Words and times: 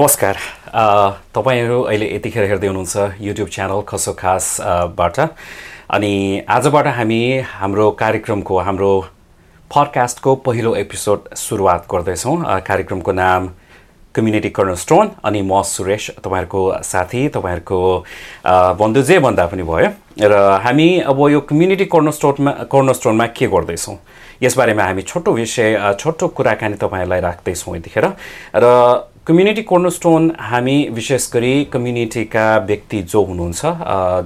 नमस्कार। 0.00 0.36
तपाईँहरू 1.36 1.80
अहिले 1.84 2.06
यतिखेर 2.08 2.44
हेर्दै 2.48 2.66
हुनुहुन्छ 2.66 3.20
युट्युब 3.20 3.48
च्यानल 3.52 3.80
खसो 3.84 4.12
खासबाट 4.16 5.18
अनि 5.92 6.12
आजबाट 6.48 6.86
हामी 6.96 7.20
हाम्रो 7.60 7.90
कार्यक्रमको 8.00 8.58
हाम्रो 8.58 8.92
पडकास्टको 9.70 10.34
पहिलो 10.46 10.74
एपिसोड 10.74 11.28
सुरुवात 11.36 11.84
गर्दैछौँ। 11.92 12.36
कार्यक्रमको 12.64 13.12
नाम 13.12 13.48
कम्युनिटी 14.14 14.50
कर्नर 14.56 14.74
स्टोन 14.80 15.10
अनि 15.20 15.42
म 15.42 15.60
सुरेश 15.68 16.10
तपाईँहरूको 16.24 16.62
साथी 16.82 17.28
तपाईँहरूको 17.36 17.78
बन्धु 18.80 19.02
जे 19.04 19.18
भन्दा 19.20 19.46
पनि 19.52 19.62
भयो। 19.68 19.92
र 20.16 20.32
हामी 20.64 20.88
अब 21.12 21.20
यो 21.28 21.40
कम्युनिटी 21.44 21.84
कर्नर 21.92 22.16
स्टोनमा 22.16 22.52
कर्नर 22.72 22.94
स्टोनमा 22.96 23.26
के 23.36 23.46
गर्दैछौँ? 23.52 23.96
यसबारेमा 24.42 24.82
हामी 24.82 25.02
छोटो 25.04 25.32
विषय 25.32 25.94
छोटो 26.00 26.28
कुराकानी 26.32 26.76
तपाईँहरूलाई 26.80 27.20
राख्दैछौँ 27.20 27.76
यतिखेर। 27.76 28.06
र 28.56 28.66
कम्युनिटी 29.26 29.62
कर्नरस्टोन 29.62 30.30
हामी 30.40 30.76
विशेष 30.92 31.28
गरी 31.32 31.64
कम्युनिटीका 31.72 32.44
व्यक्ति 32.66 33.00
जो 33.02 33.22
हुनुहुन्छ 33.24 33.62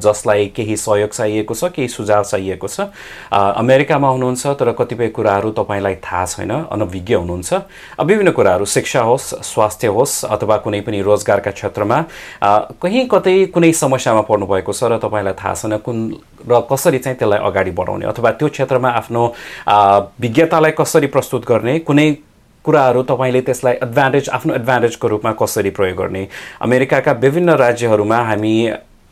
जसलाई 0.03 0.47
केही 0.57 0.77
सहयोग 0.77 1.11
चाहिएको 1.11 1.55
छ 1.55 1.71
केही 1.75 1.89
सुझाव 1.89 2.23
चाहिएको 2.23 2.69
छ 2.69 2.87
अमेरिकामा 3.33 4.09
हुनुहुन्छ 4.09 4.47
तर 4.61 4.71
कतिपय 4.79 5.09
कुराहरू 5.11 5.51
तपाईँलाई 5.51 5.95
थाहा 6.05 6.25
छैन 6.27 6.51
अनभिज्ञ 6.51 7.15
हुनुहुन्छ। 7.15 7.55
विभिन्न 8.01 8.31
कुराहरू 8.33 8.65
शिक्षा 8.65 9.01
होस् 9.03 9.35
स्वास्थ्य 9.45 9.89
होस् 9.97 10.15
अथवा 10.31 10.57
कुनै 10.63 10.81
पनि 10.87 11.01
रोजगारका 11.03 11.51
क्षेत्रमा 11.51 11.99
कहीँ 12.79 13.07
कतै 13.11 13.35
कुनै 13.51 13.73
समस्यामा 13.75 14.21
पर्नुभएको 14.31 14.73
छ 14.73 14.93
र 14.95 14.99
तपाईँलाई 15.03 15.35
थाहा 15.35 15.55
छैन 15.55 15.77
कुन 15.83 15.99
र 16.47 16.61
कसरी 16.71 16.99
चाहिँ 16.99 17.19
त्यसलाई 17.19 17.43
अगाडि 17.51 17.71
बढाउने 17.81 18.07
अथवा 18.07 18.31
त्यो 18.39 18.49
क्षेत्रमा 18.49 18.95
आफ्नो 19.03 19.27
विज्ञतालाई 20.23 20.73
कसरी 20.79 21.07
प्रस्तुत 21.11 21.51
गर्ने 21.51 21.79
कुनै 21.83 22.09
कुराहरू 22.65 23.03
तपाईँले 23.03 23.41
त्यसलाई 23.41 23.75
एडभान्टेज 23.83 24.29
आफ्नो 24.31 24.55
एडभान्टेजको 24.55 25.09
रूपमा 25.09 25.33
कसरी 25.33 25.71
प्रयोग 25.71 25.99
गर्ने? 25.99 26.27
अमेरिकाका 26.61 27.13
विभिन्न 27.13 27.51
राज्यहरूमा 27.57 28.19
हामी 28.25 28.55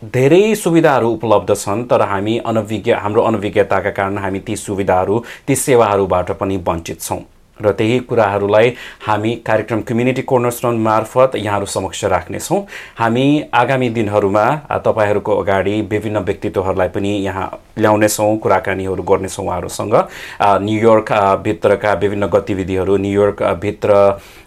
धेरै 0.02 0.54
सुविधाहरू 0.54 1.08
उपलब्ध 1.10 1.54
छन् 1.54 1.84
तर 1.90 2.02
हामी 2.02 2.38
अनभिज्ञ 2.46 2.92
हाम्रो 2.92 3.22
अनभिज्ञताका 3.22 3.90
कारण 3.90 4.18
हामी 4.18 4.40
ती 4.40 4.56
सुविधाहरू 4.56 5.18
ती 5.46 5.56
सेवाहरूबाट 5.56 6.30
पनि 6.40 6.56
वञ्चित 6.68 7.00
छौँ। 7.00 7.20
र 7.60 7.72
त्यही 7.72 7.98
कुराहरूलाई 8.08 8.72
हामी 9.06 9.34
कार्यक्रम 9.46 9.80
कम्युनिटी 9.82 10.22
कोर्नरस्टोन 10.22 10.78
मार्फत 10.82 11.36
यहाँहरू 11.36 11.66
समक्ष 11.66 12.04
राख्नेछौँ। 12.04 12.60
हामी 12.98 13.26
आगामी 13.54 13.88
दिनहरूमा 13.90 14.44
तपाईँहरूको 14.84 15.36
अगाडि 15.42 15.80
विभिन्न 15.90 16.18
व्यक्तित्वहरूलाई 16.18 16.88
पनि 16.88 17.12
यहाँ 17.24 17.46
ल्याउनेछौँ 17.78 18.36
कुराकानीहरू 18.38 19.02
गर्नेछौँ 19.02 19.44
उहाँहरूसँग। 19.44 19.94
न्युयोर्क 20.42 21.12
भित्रका 21.44 21.92
विभिन्न 21.94 22.26
गतिविधिहरू 22.32 22.96
न्युयोर्क 22.96 23.42
भित्र 23.62 23.90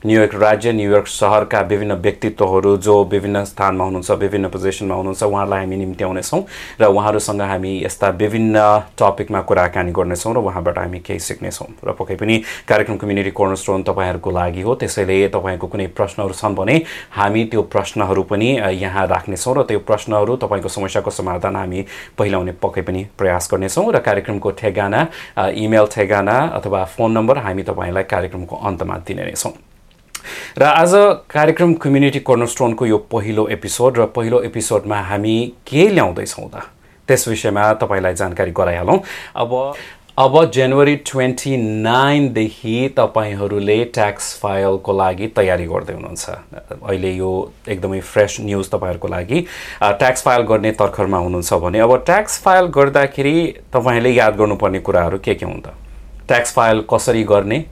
न्युयोर्क 0.06 0.34
राज्य 0.36 0.72
न्युयोर्क 0.72 1.08
सहरका 1.08 1.60
विभिन्न 1.70 1.94
व्यक्तित्वहरू 2.02 2.76
जो 2.78 3.04
विभिन्न 3.12 3.44
स्थानमा 3.44 3.84
हुनुहुन्छ 3.84 4.12
विभिन्न 4.24 4.50
पोजिसनमा 4.50 4.96
हुनुहुन्छ 4.96 5.24
उहाँहरूलाई 5.24 5.60
हामी 5.60 5.76
निम्त्याउनेछौँ 5.76 6.42
र 6.82 6.86
उहाँहरूसँग 6.86 7.42
हामी 7.42 7.72
यस्ता 7.86 8.10
विभिन्न 8.22 8.58
टपिकमा 9.02 9.42
कुराकानी 9.42 9.92
गर्नेछौँ 9.92 10.34
र 10.34 10.38
उहाँबाट 10.38 10.78
हामी 10.78 11.00
केही 11.02 11.20
सिक्नेछौँ। 11.20 11.68
र 11.82 11.98
पक्कै 11.98 12.16
पनि 12.22 12.38
कार्यक्रम 12.70 12.98
कम्युनिटी 12.98 13.32
कोर्नर 13.34 13.56
स्टोन 13.58 13.84
तपाईँहरूको 13.84 14.32
लागि 14.32 14.62
हो। 14.62 14.76
त्यसैले 14.76 15.18
तपाईँको 15.34 15.68
कुनै 15.74 15.88
प्रश्नहरू 15.98 16.34
छन् 16.36 16.56
भने 16.56 16.76
हामी 17.18 17.46
त्यो 17.50 17.62
प्रश्नहरू 17.66 18.24
पनि 18.30 18.50
यहाँ 18.78 19.08
राख्नेछौँ 19.08 19.56
र 19.58 19.64
त्यो 19.66 19.80
प्रश्नहरू 19.90 20.36
तपाईँको 20.38 20.70
समस्याको 20.70 21.10
समाधान 21.10 21.56
हामी 21.56 21.86
पहिलाउने 22.14 22.54
पक्कै 22.62 22.82
पनि 22.86 23.06
प्रयास 23.18 23.50
गर्नेछौँ 23.52 23.90
र 23.90 24.06
कार्यक्रमको 24.06 24.52
ठेगाना 24.62 25.08
इमेल 25.58 25.86
ठेगाना 25.90 26.40
अथवा 26.62 26.86
फोन 26.94 27.12
नम्बर 27.18 27.38
हामी 27.42 27.64
तपाईँलाई 27.64 28.04
कार्यक्रमको 28.06 28.56
अन्तमा 28.70 28.98
दिने 29.02 29.26
नै 29.26 29.34
छौँ 29.34 29.65
र 30.58 30.64
आज 30.64 30.92
कार्यक्रम 31.30 31.74
कम्युनिटी 31.74 32.20
कर्नरस्टोनको 32.20 32.86
यो 32.86 32.98
पहिलो 33.12 33.48
एपिसोड 33.48 33.98
र 33.98 34.06
पहिलो 34.06 34.42
एपिसोडमा 34.42 35.02
हामी 35.02 35.38
के 35.68 35.88
ल्याउँदैछौँ 35.90 36.50
त 36.50 36.64
त्यस 37.08 37.28
विषयमा 37.28 37.74
तपाईँलाई 37.74 38.14
जानकारी 38.14 38.52
गराइहालौँ। 38.52 39.00
अब 39.36 39.74
अब 40.18 40.52
जनवरी 40.52 40.96
ट्वेन्टी 40.96 41.58
नाइनदेखि 41.84 42.96
तपाईँहरूले 42.98 43.84
ट्याक्स 43.84 44.40
फाइलको 44.40 44.94
लागि 44.94 45.28
तयारी 45.28 45.66
गर्दै 45.66 45.94
हुनुहुन्छ। 45.94 46.30
अहिले 46.84 47.12
यो 47.12 47.32
एकदमै 47.68 48.00
फ्रेस 48.00 48.38
न्युज 48.42 48.70
तपाईँहरूको 48.72 49.08
लागि। 49.08 49.46
ट्याक्स 49.84 50.24
फाइल 50.24 50.42
गर्ने 50.42 50.72
तर्खरमा 50.72 51.18
हुनुहुन्छ 51.18 51.54
भने 51.54 51.80
अब 51.80 51.96
ट्याक्स 52.06 52.40
फाइल 52.42 52.66
गर्दाखेरि 52.72 53.36
तपाईँहरूले 53.74 54.12
याद 54.12 54.36
गर्नुपर्ने 54.36 54.80
कुराहरू 54.80 55.18
के 55.20 55.36
के 55.36 55.46
हुन् 55.46 55.62
त? 55.62 55.76
ट्याक्स 56.28 56.54
फाइल 56.54 56.84
कसरी 56.94 57.24
गर्ने? 57.24 57.66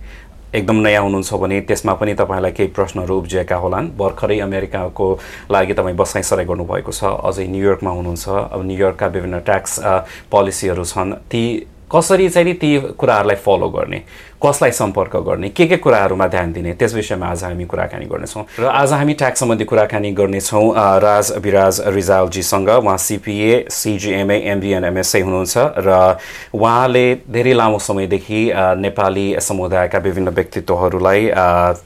एकदम 0.53 0.75
नयाँ 0.85 1.03
हुनुहुन्छ 1.03 1.33
भने 1.33 1.59
त्यसमा 1.65 1.93
पनि 1.97 2.13
तपाईँलाई 2.13 2.51
केही 2.53 2.69
प्रश्नहरू 2.77 3.17
उब्जिएका 3.17 3.55
होलान्। 3.57 3.89
भर्खरै 3.97 4.39
अमेरिकाको 4.39 5.07
लागि 5.49 5.73
तपाईँ 5.73 5.95
बसाइ 5.97 6.23
सराइ 6.23 6.45
गर्नुभएको 6.45 6.91
छ 6.93 7.03
अझै 7.25 7.47
न्युयोर्कमा 7.49 7.91
हुनुहुन्छ। 7.91 8.53
अब 8.53 8.61
न्युयोर्कका 8.61 9.07
विभिन्न 9.07 9.39
ट्याक्स 9.49 9.73
पोलिसीहरू 10.29 10.85
छन्। 10.85 11.13
ती 11.25 11.43
कसरी 11.89 12.29
चाहिँ 12.29 12.45
नि 12.45 12.53
ती 12.61 12.69
कुराहरूलाई 12.97 13.37
फलो 13.41 13.69
गर्ने? 13.69 13.99
कसलाई 14.45 14.71
सम्पर्क 14.71 15.15
गर्ने? 15.25 15.49
के 15.49 15.65
के 15.67 15.77
कुराहरूमा 15.77 16.27
ध्यान 16.27 16.51
दिने? 16.53 16.73
त्यस 16.75 16.93
विषयमा 16.93 17.27
आज 17.31 17.43
हामी 17.43 17.65
कुराकानी 17.65 18.05
गर्नेछौँ। 18.05 18.43
र 18.59 18.65
आज 18.67 18.91
हामी 18.93 19.13
ट्याक्स 19.13 19.39
सम्बन्धी 19.39 19.65
कुराकानी 19.65 20.11
गर्नेछौँ 20.11 20.65
राज 20.99 21.31
विराज 21.43 21.79
रिजालजीसँग। 21.87 22.69
उहाँ 22.69 22.97
सिपिए 22.97 23.65
सिजिएमए 23.71 24.37
एमबिएन 24.51 24.83
एमएसए 24.83 25.21
हुनुहुन्छ 25.21 25.57
र 25.87 26.17
उहाँले 26.53 27.05
धेरै 27.31 27.53
लामो 27.53 27.79
समयदेखि 27.79 28.41
नेपाली 28.83 29.27
समुदायका 29.39 29.99
विभिन्न 29.99 30.29
व्यक्तित्वहरूलाई 30.35 31.29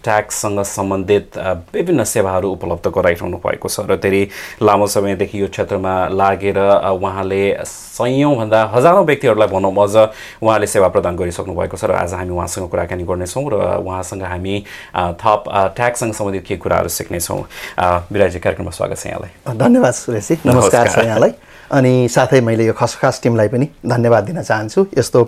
ट्याक्ससँग 0.04 0.62
सम्बन्धित 0.66 1.38
विभिन्न 1.74 2.04
सेवाहरू 2.04 2.52
उपलब्ध 2.58 2.88
गराइरहनु 2.98 3.38
भएको 3.46 3.70
छ 3.70 3.86
र 3.86 4.02
धेरै 4.02 4.24
लामो 4.66 4.88
समयदेखि 4.98 5.42
यो 5.42 5.48
क्षेत्रमा 5.54 5.94
लागेर 6.10 6.58
उहाँले 6.58 7.44
सयौँभन्दा 7.70 8.64
हजारौँ 8.74 9.06
व्यक्तिहरूलाई 9.06 9.48
भनौँ 9.54 9.74
अझ 9.78 9.96
उहाँले 10.42 10.68
सेवा 10.68 10.88
प्रदान 10.90 11.16
गरिसक्नु 11.22 11.54
भएको 11.54 11.78
छ 11.78 11.86
र 11.86 12.02
आज 12.02 12.14
हामी 12.14 12.46
उहाँसँग 12.48 12.70
कुराकानी 12.72 13.04
गर्नेछौँ 13.04 13.44
र 13.52 13.56
उहाँसँग 13.84 14.24
हामी 14.24 14.56
थप 15.20 15.44
ट्याक्ससँग 15.76 16.14
सम्बन्धित 16.14 16.46
के 16.48 16.56
कुराहरू 16.58 16.90
सिक्नेछौँ। 16.90 17.42
विराजी 18.12 18.40
कार्यक्रममा 18.40 18.72
स्वागत 18.72 18.98
छ 18.98 19.06
यहाँलाई। 19.08 19.32
धन्यवाद 19.52 19.94
सुरेशजी। 19.94 20.36
नमस्कार। 20.48 20.88
छ 20.88 20.98
यहाँलाई। 21.04 21.32
अनि 21.68 22.08
साथै 22.08 22.40
मैले 22.42 22.66
यो 22.66 22.74
खसखास 22.74 23.20
टिमलाई 23.24 23.48
पनि 23.52 23.68
धन्यवाद 23.84 24.24
दिन 24.24 24.42
चाहन्छु। 24.42 24.88
यस्तो 24.98 25.24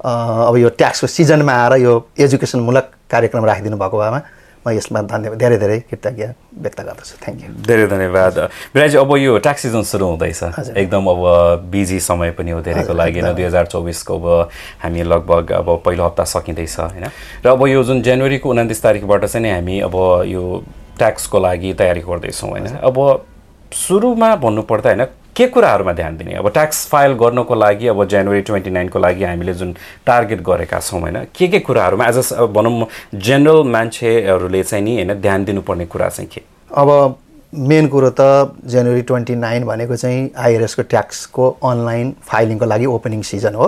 अब 0.00 0.56
यो 0.56 0.68
ट्याक्सको 0.80 1.06
सिजनमा 1.06 1.52
आएर 1.52 1.72
यो 1.84 1.92
एजुकेसनमूलक 2.16 2.90
कार्यक्रम 3.12 3.44
राखिदिनु 3.44 3.76
भएको 3.76 3.98
भएमा 4.00 4.20
म 4.64 4.70
यसमा 4.72 5.00
धन्यवाद 5.04 5.38
धेरै 5.38 5.56
धेरै 5.58 5.78
कृतज्ञ 5.92 6.24
व्यक्त 6.56 6.80
गर्दछु। 6.80 7.14
थ्याङ्क 7.20 7.38
यू 7.44 7.48
धेरै 7.68 7.86
धन्यवाद। 7.86 8.38
विराजी 8.74 8.96
अब 8.96 9.10
यो 9.16 9.38
ट्याक्स 9.38 9.62
सिजन 9.62 9.82
सुरु 9.84 10.06
हुँदैछ। 10.06 10.72
एकदम 10.72 11.04
अब 11.04 11.20
बिजी 11.68 12.00
समय 12.00 12.30
पनि 12.32 12.50
हो 12.50 12.60
धेरैको 12.64 12.92
लागि 12.92 13.20
होइन? 13.20 13.34
दुई 13.36 13.44
हजार 13.44 13.66
चौबिसको 13.66 14.12
अब 14.14 14.48
हामी 14.82 15.02
लगभग 15.02 15.52
अब 15.52 15.68
पहिलो 15.84 16.04
हप्ता 16.04 16.24
सकिँदैछ 16.24 16.78
होइन? 16.80 17.04
र 17.44 17.46
अब 17.48 17.66
यो 17.68 17.82
जुन 17.84 18.02
जनवरीको 18.02 18.50
उन्तिस 18.50 18.82
तारिकबाट 18.82 19.24
चाहिँ 19.24 19.42
नि 19.44 19.50
हामी 19.52 19.80
अब 19.84 19.96
यो 20.32 20.42
ट्याक्सको 20.98 21.38
लागि 21.38 21.72
तयारी 21.74 22.00
गर्दैछौँ 22.00 22.50
होइन? 22.50 22.66
अब 22.80 22.96
सुरुमा 23.72 24.34
भन्नुपर्दा 24.40 24.90
होइन? 24.90 25.04
के 25.36 25.46
कुराहरूमा 25.46 25.92
ध्यान 25.92 26.16
दिने? 26.16 26.34
अब 26.34 26.48
ट्याक्स 26.52 26.86
फाइल 26.88 27.12
गर्नको 27.12 27.54
लागि 27.54 27.86
अब 27.88 28.04
जनवरी 28.08 28.40
ट्वेन्टी 28.40 28.70
नाइनको 28.70 28.98
लागि 28.98 29.24
हामीले 29.24 29.54
जुन 29.54 29.74
टार्गेट 30.06 30.40
गरेका 30.40 30.78
छौँ 30.80 31.00
होइन? 31.00 31.18
के 31.36 31.48
के 31.48 31.58
कुराहरूमा 31.58 32.06
एज 32.06 32.32
अ 32.32 32.46
भनौँ 32.46 32.86
जेनरल 33.14 33.62
मान्छेहरूले 33.68 34.62
चाहिँ 34.62 34.84
नि 34.84 34.94
होइन 34.94 35.14
ध्यान 35.14 35.44
दिनुपर्ने 35.44 35.86
कुरा 35.86 36.08
चाहिँ 36.08 36.30
के? 36.30 36.42
अब 36.70 37.18
मेन 37.54 37.86
कुरो 37.88 38.10
त 38.10 38.58
जनवरी 38.66 39.02
ट्वेन्टी 39.06 39.34
नाइन 39.36 39.64
भनेको 39.64 39.96
चाहिँ 39.96 40.30
आइआरएसको 40.36 40.82
ट्याक्सको 40.82 41.44
अनलाइन 41.62 42.14
फाइलिङको 42.26 42.66
लागि 42.66 42.86
ओपनिङ 42.86 43.22
सिजन 43.22 43.54
हो। 43.54 43.66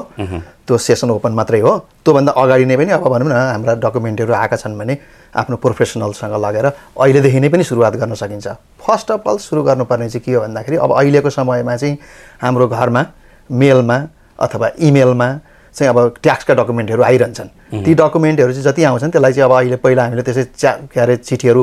त्यो 0.67 0.79
सेसन 0.79 1.11
ओपन 1.11 1.33
मात्रै 1.33 1.61
हो। 1.61 1.73
त्योभन्दा 2.05 2.33
अगाडि 2.33 2.65
नै 2.67 2.77
पनि 2.77 2.91
अब 2.99 3.07
भनौँ 3.07 3.29
न 3.29 3.33
हाम्रा 3.33 3.75
डकुमेन्टहरू 3.79 4.33
आएका 4.35 4.57
छन् 4.57 4.79
भने 4.79 4.99
आफ्नो 5.39 5.57
प्रोफेसनलसँग 5.63 6.35
लगेर 6.35 6.67
अहिलेदेखि 6.67 7.41
नै 7.41 7.49
पनि 7.49 7.65
सुरुवात 7.65 7.95
गर्न 8.03 8.15
सकिन्छ। 8.19 8.47
फर्स्ट 8.83 9.11
अफ 9.13 9.29
अल 9.29 9.39
सुरु 9.39 9.63
गर्नुपर्ने 9.63 10.09
चाहिँ 10.11 10.25
के 10.27 10.33
हो 10.35 10.41
भन्दाखेरि 10.43 10.77
अब 10.83 10.91
अहिलेको 10.93 11.31
समयमा 11.31 11.77
चाहिँ 11.77 11.99
हाम्रो 12.43 12.67
घरमा 12.69 13.07
मेलमा 13.51 13.99
अथवा 14.39 14.71
इमेलमा 14.83 15.29
चाहिँ 15.75 15.89
अब 15.95 15.99
ट्याक्सका 16.23 16.55
डकुमेन्टहरू 16.55 17.03
आइरहन्छन्। 17.03 17.49
ती 17.85 17.95
डकुमेन्टहरू 17.95 18.53
चाहिँ 18.53 18.65
जति 18.65 18.83
आउँछन् 18.85 19.11
त्यसलाई 19.13 19.33
चाहिँ 19.33 19.51
अब 19.51 19.57
अहिले 19.57 19.77
पहिला 19.77 20.03
हामीले 20.03 20.23
त्यसै 20.27 20.45
च्या 20.57 20.73
के 20.91 21.01
अरे 21.01 21.17
चिठीहरू 21.23 21.63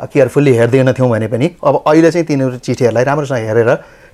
केयरफुल्ली 0.00 0.52
हेर्दैनथ्यौँ 0.56 1.10
भने 1.10 1.28
पनि 1.28 1.50
अब 1.64 1.82
अहिले 1.86 2.10
चाहिँ 2.10 2.26
तिनीहरू 2.26 2.58
चिठीहरूलाई 2.58 3.04
राम्रोसँग 3.04 3.46
हेरेर 3.48 3.70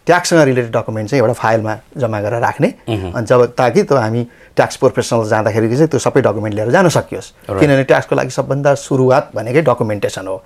ट्याक्ससँग 0.06 0.40
रिलेटेड 0.40 0.72
डकुमेन्ट 0.76 1.10
चाहिँ 1.10 1.20
एउटा 1.22 1.32
फाइलमा 1.38 1.76
जम्मा 1.96 2.20
गरेर 2.20 2.40
राख्ने। 2.42 2.68
अनि 2.90 3.26
जब 3.26 3.44
ताकि 3.54 3.82
त्यो 3.82 3.96
हामी 3.96 4.22
ट्याक्स 4.56 4.76
प्रोफेसनल 4.76 5.28
जाँदाखेरि 5.28 5.68
चाहिँ 5.70 5.88
त्यो 5.88 5.98
सबै 6.02 6.20
डकुमेन्ट 6.26 6.54
लिएर 6.54 6.70
जान 6.70 6.88
सकियोस्। 6.90 7.28
किनभने 7.46 7.84
ट्याक्सको 7.86 8.16
लागि 8.16 8.30
सबभन्दा 8.30 8.74
सुरुवात 8.82 9.30
भनेकै 9.34 9.62
डकुमेन्टेसन 9.62 10.26
हो। 10.26 10.36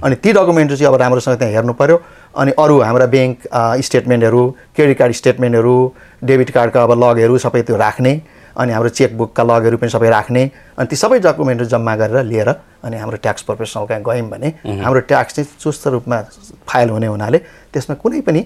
अनि 0.00 0.14
ती 0.16 0.32
डकुमेन्टहरू 0.32 0.76
चाहिँ 0.76 0.88
अब 0.88 1.00
राम्रोसँग 1.00 1.36
त्यहाँ 1.38 1.52
हेर्नु 1.52 1.72
पऱ्यो 1.76 1.96
अनि 2.40 2.52
अरू 2.56 2.80
हाम्रा 2.80 3.06
ब्याङ्क 3.12 3.38
स्टेटमेन्टहरू 3.84 4.42
क्रेडिट 4.76 4.98
कार्ड 4.98 5.12
स्टेटमेन्टहरू 5.12 5.76
डेबिट 6.24 6.50
कार्डका 6.50 6.82
अब 6.82 6.92
लगहरू 7.04 7.38
सबै 7.38 7.62
त्यो 7.68 7.76
राख्ने। 7.76 8.12
अनि 8.56 8.72
हाम्रो 8.72 8.88
चेकबुकका 8.98 9.42
लगहरू 9.42 9.76
पनि 9.78 9.90
सबै 9.90 10.08
राख्ने 10.10 10.42
अनि 10.78 10.86
ती 10.86 10.96
सबै 10.96 11.18
डकुमेन्टहरू 11.26 11.68
जम्मा 11.74 11.96
गरेर 11.96 12.24
लिएर 12.32 12.48
अनि 12.84 12.96
हाम्रो 13.02 13.16
ट्याक्स 13.24 13.42
प्रोफेसनल 13.48 13.86
कहाँ 13.86 14.02
गयौँ 14.08 14.28
भने 14.30 14.48
हाम्रो 14.84 15.00
ट्याक्स 15.10 15.34
चाहिँ 15.34 15.48
चुस्त 15.62 15.86
रूपमा 15.94 16.20
फाइल 16.68 16.90
हुने 16.90 17.06
हुनाले 17.06 17.38
त्यसमा 17.72 17.96
कुनै 18.02 18.20
पनि 18.28 18.42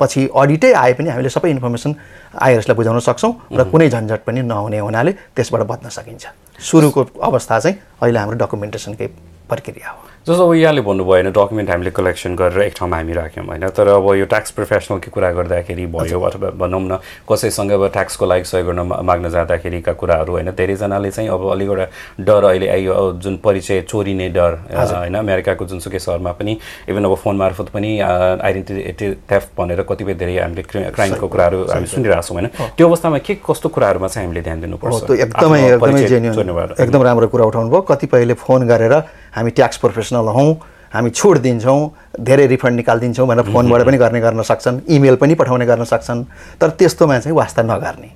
पछि 0.00 0.28
अडिटै 0.40 0.72
आए 0.72 0.92
पनि 0.94 1.08
हामीले 1.10 1.30
सबै 1.34 1.50
इन्फर्मेसन 1.50 1.94
आइआरएसलाई 2.40 2.76
बुझाउन 2.78 3.00
सक्छौँ 3.02 3.32
र 3.58 3.64
कुनै 3.72 3.88
झन्झट 3.90 4.20
पनि 4.26 4.42
नहुने 4.42 4.78
हुनाले 4.78 5.12
त्यसबाट 5.34 5.62
बच्न 5.66 5.88
सकिन्छ। 5.88 6.24
सुरुको 6.62 7.06
अवस्था 7.28 7.58
चाहिँ 7.58 7.76
अहिले 8.02 8.18
हाम्रो 8.18 8.38
डकुमेन्टेसनकै 8.38 9.06
प्रक्रिया 9.50 9.90
हो। 9.90 10.07
जस्तो 10.28 10.44
अब 10.44 10.54
यहाँले 10.54 10.80
भन्नुभयो 10.84 11.08
होइन 11.08 11.32
डकुमेन्ट 11.32 11.70
हामीले 11.70 11.90
कलेक्सन 11.90 12.34
गरेर 12.36 12.60
एक 12.62 12.74
ठाउँमा 12.76 12.96
हामी 12.96 13.12
राख्यौँ 13.16 13.46
होइन। 13.48 13.64
तर 13.72 13.88
अब 13.88 14.06
यो 14.14 14.24
ट्याक्स 14.28 14.50
प्रोफेसनलको 14.52 15.08
कुरा 15.08 15.30
गर्दाखेरि 15.32 15.86
भयो 15.88 16.20
अथवा 16.20 16.50
भनौँ 16.52 16.80
न 16.84 16.98
कसैसँग 17.24 17.72
अब 17.72 17.88
ट्याक्सको 17.96 18.26
लागि 18.28 18.44
सहयोग 18.44 18.66
गर्न 18.68 18.80
माग्न 19.08 19.28
जाँदाखेरिका 19.32 19.92
कुराहरू 19.96 20.32
होइन 20.32 20.50
धेरैजनाले 20.52 21.10
चाहिँ 21.10 21.28
अब 21.32 21.48
अलिक 21.48 21.68
एउटा 21.68 21.86
डर 22.20 22.44
अहिले 22.44 22.68
आइयो। 22.68 22.92
जुन 23.24 23.36
परिचय 23.40 23.80
चोरिने 23.88 24.28
डर 24.36 24.52
होइन 24.68 25.14
अमेरिकाको 25.16 25.64
जुनसुकै 25.64 25.98
सहरमा 25.98 26.32
पनि 26.36 26.58
इभन 26.92 27.04
अब 27.08 27.14
फोन 27.24 27.36
मार्फत 27.36 27.68
पनि 27.72 27.90
आइडेन्टिटी 28.00 29.12
थेफ्ट 29.32 29.48
भनेर 29.58 29.80
कतिपय 29.88 30.14
धेरै 30.20 30.36
हामीले 30.38 30.62
क्राइमको 30.92 31.26
कुराहरू 31.26 31.64
हामी 31.72 31.86
सुनिरहेको 31.88 32.22
छौँ 32.28 32.36
होइन। 32.36 32.48
त्यो 32.76 32.88
अवस्थामा 32.88 33.18
के 33.24 33.34
कस्तो 33.40 33.68
कुराहरूमा 33.72 34.08
चाहिँ 34.12 34.28
हामीले 34.28 34.42
ध्यान 34.44 34.60
दिनुपर्छ? 34.60 35.10
एकदमै 35.24 35.60
एकदमै 35.72 36.04
एकदम 36.84 37.02
राम्रो 37.02 37.28
कुरा 37.32 37.44
उठाउनु 37.48 37.70
भयो 37.70 37.80
कतिपयले 37.88 38.34
फोन 38.36 38.68
गरेर 38.68 38.94
हामी 39.38 39.50
ट्याक्स 39.54 39.76
प्रोफेसनल 39.78 40.28
हौँ 40.34 40.50
हामी 40.94 41.10
छुट 41.10 41.38
दिन्छौँ 41.38 41.80
धेरै 42.20 42.46
रिफन्ड 42.46 42.76
निकालिदिन्छौँ 42.76 43.26
भनेर 43.28 43.52
फोनबाट 43.52 43.82
पनि 43.86 43.96
गर्ने 43.98 44.20
गर्न 44.20 44.42
सक्छन् 44.42 44.80
इमेल 44.88 45.16
पनि 45.22 45.34
पठाउने 45.34 45.66
गर्न 45.66 45.84
सक्छन्। 45.84 46.24
तर 46.60 46.70
त्यस्तोमा 46.78 47.18
चाहिँ 47.18 47.36
वास्ता 47.36 47.62
नगर्ने। 47.62 48.10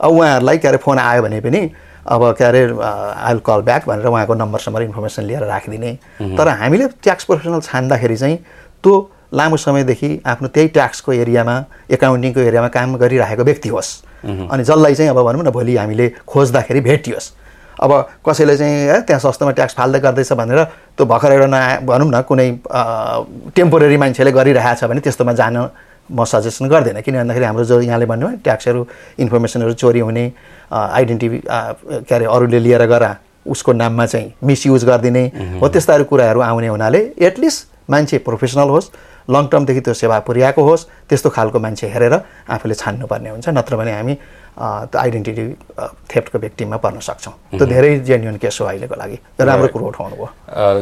अब 0.00 0.10
उहाँहरूलाई 0.10 0.58
के 0.58 0.68
अरे 0.68 0.78
फोन 0.84 0.98
आयो 0.98 1.22
भने 1.22 1.40
पनि 1.40 1.60
अब 2.04 2.22
के 2.38 2.44
अरे 2.44 2.62
आइल 2.72 3.38
कल 3.44 3.60
ब्याक 3.68 3.88
भनेर 3.88 4.06
उहाँको 4.06 4.34
नम्बरसम्म 4.34 4.78
इन्फर्मेसन 4.82 5.22
लिएर 5.24 5.44
राखिदिने। 5.44 5.92
तर 6.36 6.48
हामीले 6.48 6.88
ट्याक्स 7.02 7.24
प्रोफेसनल 7.24 7.60
छान्दाखेरि 7.60 8.16
चाहिँ 8.16 8.36
त्यो 8.82 8.94
लामो 9.34 9.56
समयदेखि 9.56 10.10
आफ्नो 10.26 10.48
त्यही 10.48 10.68
ट्याक्सको 10.74 11.12
एरियामा 11.12 11.54
एकाउन्टिङको 11.90 12.40
एरियामा 12.40 12.68
काम 12.68 12.96
गरिरहेको 12.96 13.44
व्यक्ति 13.44 13.68
होस्। 13.68 13.90
अनि 14.24 14.64
जसलाई 14.64 14.94
चाहिँ 14.94 15.10
अब 15.10 15.22
भनौँ 15.22 15.44
न 15.44 15.50
भोलि 15.50 15.76
हामीले 15.76 16.08
खोज्दाखेरि 16.28 16.80
भेटियोस्। 16.80 17.32
अब 17.84 17.92
कसैले 18.26 18.56
चाहिँ 18.56 18.74
है 18.88 19.00
त्यहाँ 19.04 19.20
सस्तोमा 19.20 19.52
ट्याक्स 19.52 19.74
फाल्दै 19.76 20.00
गर्दैछ 20.00 20.32
भनेर 20.32 20.60
त्यो 20.96 21.06
भर्खर 21.06 21.32
एउटा 21.32 21.46
नआए 21.46 21.78
भनौँ 21.84 22.10
न 22.10 22.20
कुनै 22.28 22.48
टेम्पोरेरी 23.56 23.96
मान्छेले 24.02 24.32
गरिरहेछ 24.32 24.84
भने 24.84 25.00
त्यस्तोमा 25.04 25.32
जान 25.40 25.56
म 26.10 26.24
सजेसन 26.24 26.68
गर्दिनँ। 26.68 27.00
किन 27.00 27.14
भन्दाखेरि 27.16 27.44
हाम्रो 27.44 27.64
जो 27.64 27.80
यहाँले 27.80 28.06
भन्यो 28.06 28.28
ट्याक्सहरू 28.44 28.80
इन्फर्मेसनहरू 29.24 29.72
चोरी 29.72 30.00
हुने 30.00 30.24
आइडेन्टिटी 30.72 31.38
के 31.48 32.14
अरे 32.14 32.24
अरूले 32.24 32.58
लिएर 32.60 32.84
गएर 32.86 33.04
उसको 33.48 33.72
नाममा 33.72 34.06
चाहिँ 34.06 34.32
मिसयुज 34.44 34.84
गरिदिने 34.84 35.24
हो 35.60 35.68
त्यस्ताहरू 35.68 36.04
कुराहरू 36.04 36.40
आउने 36.40 36.68
हुनाले 36.68 37.00
एटलिस्ट 37.20 37.90
मान्छे 37.90 38.18
प्रोफेसनल 38.24 38.68
होस्। 38.68 38.90
लङ 39.28 39.46
टर्मदेखि 39.52 39.80
त्यो 39.80 39.94
सेवा 39.94 40.18
पुर्याएको 40.28 40.62
होस् 40.62 40.86
त्यस्तो 41.08 41.30
खालको 41.30 41.58
मान्छे 41.60 41.86
हेरेर 41.88 42.14
आफूले 42.48 42.74
छान्नुपर्ने 42.74 43.30
हुन्छ 43.30 43.48
नत्र 43.48 43.76
भने 43.76 43.92
हामी 43.92 44.14
त्यो 44.54 44.98
आइडेन्टिटी 45.00 45.44
थेफ्टको 46.10 46.38
व्यक्तिमा 46.38 46.76
पर्न 46.78 46.98
सक्छौँ। 47.02 47.58
त्यो 47.58 47.66
धेरै 47.66 47.98
जेन्युन 48.06 48.36
केस 48.38 48.58
हो 48.60 48.66
अहिलेको 48.66 48.94
लागि। 48.94 49.18
राम्रो 49.34 49.68
कुरो 49.74 49.86
उठाउनु 49.90 50.14
भयो। 50.14 50.28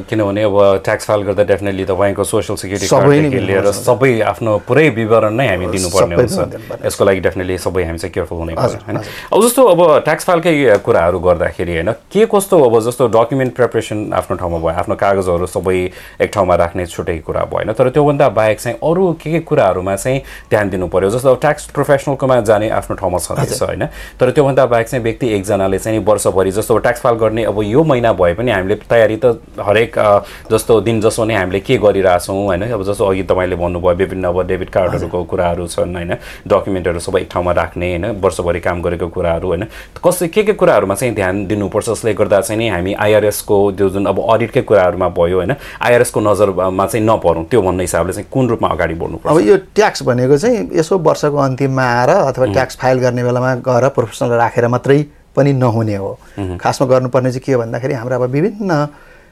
किनभने 0.09 0.43
अब 0.45 0.85
ट्याक्स 0.85 1.05
फाइल 1.09 1.23
गर्दा 1.25 1.43
डेफिनेटली 1.49 1.85
तपाईँको 1.89 2.25
सोसियल 2.25 2.57
सेक्युरिटी 2.61 3.41
लिएर 3.41 3.71
सबै 3.73 4.21
आफ्नो 4.29 4.59
पुरै 4.69 4.89
विवरण 4.93 5.33
नै 5.41 5.47
हामी 5.49 5.67
दिनुपर्ने 5.73 6.15
हुन्छ। 6.21 6.85
यसको 6.85 7.05
लागि 7.05 7.21
डेफिनेटली 7.25 7.57
सबै 7.59 7.85
हामी 7.89 7.99
चाहिँ 7.99 8.13
केयरफुल 8.13 8.39
हुने 8.39 8.55
पर्छ 8.61 8.75
होइन? 8.85 8.97
अब 9.33 9.41
जस्तो 9.41 9.63
अब 9.65 9.81
ट्याक्स 10.05 10.25
फाइलकै 10.29 10.53
कुराहरू 10.85 11.19
गर्दाखेरि 11.25 11.73
होइन 11.73 11.91
के 12.13 12.29
कस्तो 12.29 12.61
अब 12.61 12.75
जस्तो 12.93 13.09
डकुमेन्ट 13.09 13.57
प्रिपरेसन 13.57 14.13
आफ्नो 14.21 14.37
ठाउँमा 14.37 14.59
भयो 14.61 14.77
आफ्नो 14.85 14.95
कागजहरू 15.01 15.47
सबै 15.49 15.79
एक 16.21 16.29
ठाउँमा 16.29 16.55
राख्ने 16.61 16.87
छुट्टै 16.93 17.19
कुरा 17.25 17.49
भयो 17.49 17.57
होइन? 17.57 17.73
तर 17.73 17.89
त्योभन्दा 17.89 18.29
बाहेक 18.33 18.61
चाहिँ 18.61 18.79
अरू 18.83 19.13
के 19.23 19.31
के 19.31 19.41
कुराहरूमा 19.41 19.97
चाहिँ 19.97 20.21
ध्यान 20.51 20.71
दिनु 20.71 20.87
पऱ्यो 20.89 21.11
जस्तो 21.11 21.35
ट्याक्स 21.35 21.67
प्रोफेसनलकोमा 21.71 22.41
जाने 22.43 22.69
आफ्नो 22.71 22.97
ठाउँमा 22.97 23.19
छँदैछ 23.19 23.63
होइन। 23.63 23.87
तर 24.21 24.31
त्योभन्दा 24.31 24.67
बाहेक 24.67 24.89
चाहिँ 24.89 25.03
व्यक्ति 25.05 25.29
एकजनाले 25.29 25.79
चाहिँ 25.79 25.99
वर्षभरि 26.05 26.51
जस्तो 26.51 26.79
ट्याक्स 26.79 27.01
फाइल 27.01 27.17
गर्ने 27.19 27.45
अब 27.45 27.63
यो 27.63 27.85
महिना 27.85 28.13
भए 28.13 28.35
पनि 28.35 28.51
हामीले 28.51 28.75
तयारी 28.91 29.17
त 29.17 29.41
हरेक 29.61 29.99
जस्तो 30.53 30.81
दिन 30.81 31.01
जसो 31.01 31.25
नै 31.25 31.35
हामीले 31.35 31.61
के 31.61 31.77
गरिरहेछौँ 31.79 32.37
होइन? 32.37 32.63
अब 32.73 32.83
जस्तो 32.83 33.07
अघि 33.07 33.23
तपाईँले 33.23 33.57
भन्नुभयो 33.57 33.95
विभिन्न 33.95 34.25
अब 34.25 34.43
डेबिट 34.47 34.71
कार्डहरूको 34.71 35.25
कुराहरू 35.25 35.67
छन् 35.67 35.97
होइन। 35.97 36.13
डकुमेन्टहरू 36.49 36.99
सबै 37.01 37.21
एक 37.21 37.29
ठाउँमा 37.33 37.53
राख्ने 37.53 37.89
होइन 37.91 38.07
वर्षभरि 38.21 38.61
काम 38.61 38.83
गरेको 38.83 39.09
कुराहरू 39.09 39.49
होइन। 39.49 39.65
कसै 40.05 40.29
के 40.29 40.43
के 40.43 40.53
कुराहरूमा 40.53 40.95
चाहिँ 40.95 41.15
ध्यान 41.15 41.47
दिनुपर्छ? 41.47 41.91
जसले 41.93 42.15
गर्दा 42.15 42.41
चाहिँ 42.41 42.59
नि 42.59 42.69
हामी 42.69 42.93
आइआरएसको 42.95 43.57
त्यो 43.73 43.89
जुन 43.91 44.07
अब 44.07 44.19
अडिटकै 44.31 44.63
कुराहरूमा 44.63 45.09
भयो 45.13 45.37
होइन 45.37 45.55
आइआरएसको 45.81 46.21
नजरमा 46.21 46.87
चाहिँ 46.87 47.05
नपरौँ 47.07 47.45
त्यो 47.45 47.63
भन्ने 47.63 47.83
हिसाबले 47.83 48.13
चाहिँ 48.13 48.22
कुन 48.31 48.49
रूपमा 48.49 48.69
अगाडि 48.69 48.95
बढ्नु 48.95 49.19
अब 49.27 49.41
यो 49.41 49.57
ट्याक्स 49.75 50.03
भनेको 50.03 50.37
चाहिँ 50.39 50.69
यसो 50.75 50.99
वर्षको 50.99 51.37
अन्तिममा 51.39 51.83
आएर 51.83 52.11
अथवा 52.11 52.47
ट्याक्स 52.53 52.77
फाइल 52.77 52.99
गर्ने 52.99 53.25
बेलामा 53.25 53.55
गएर 53.69 53.89
प्रोफेसनल 53.97 54.33
राखेर 54.39 54.69
मात्रै 54.69 55.03
पनि 55.37 55.53
नहुने 55.53 55.97
हो। 55.97 56.11
खासमा 56.61 56.87
गर्नुपर्ने 56.89 57.31
चाहिँ 57.33 57.43
के 57.45 57.53
हो 57.53 57.61
भन्दाखेरि 57.61 57.95
हाम्रो 57.95 58.15
अब 58.15 58.31
विभिन्न 58.31 58.87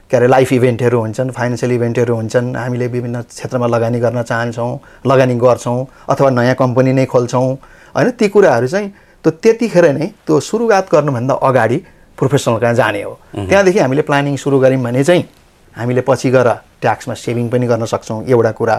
के 0.09 0.17
अरे 0.17 0.27
लाइफ 0.27 0.53
इभेन्टहरू 0.53 0.99
हुन्छन् 0.99 1.29
फाइनेन्सियल 1.31 1.71
इभेन्टहरू 1.71 2.15
हुन्छन्। 2.15 2.55
हामीले 2.55 2.87
विभिन्न 2.87 3.21
क्षेत्रमा 3.21 3.67
लगानी 3.67 3.99
गर्न 3.99 4.21
चाहन्छौँ 4.23 4.79
लगानी 5.07 5.35
गर्छौँ 5.39 5.85
अथवा 6.09 6.29
नयाँ 6.29 6.55
कम्पनी 6.55 6.93
नै 6.93 7.05
खोल्छौँ। 7.05 7.47
होइन 7.95 8.09
ती 8.19 8.27
कुराहरू 8.27 8.67
चाहिँ 8.67 8.89
त्यो 9.23 9.31
त्यतिखेर 9.31 9.85
नै 9.93 10.07
त्यो 10.25 10.39
सुरुवात 10.39 10.89
गर्नुभन्दा 10.91 11.33
अगाडि 11.33 11.77
प्रोफेसनल 12.17 12.57
कहाँ 12.59 12.73
जाने 12.73 13.01
हो। 13.03 13.13
त्यहाँदेखि 13.35 13.79
हामीले 13.79 14.01
प्लानिङ 14.01 14.35
सुरु 14.35 14.59
गऱ्यौँ 14.59 14.83
भने 14.83 15.03
चाहिँ 15.03 15.23
हामीले 15.77 16.01
पछि 16.01 16.29
गएर 16.31 16.49
ट्याक्समा 16.81 17.13
सेभिङ 17.15 17.49
पनि 17.49 17.67
गर्न 17.67 17.85
सक्छौँ 17.85 18.23
एउटा 18.25 18.51
कुरा। 18.51 18.75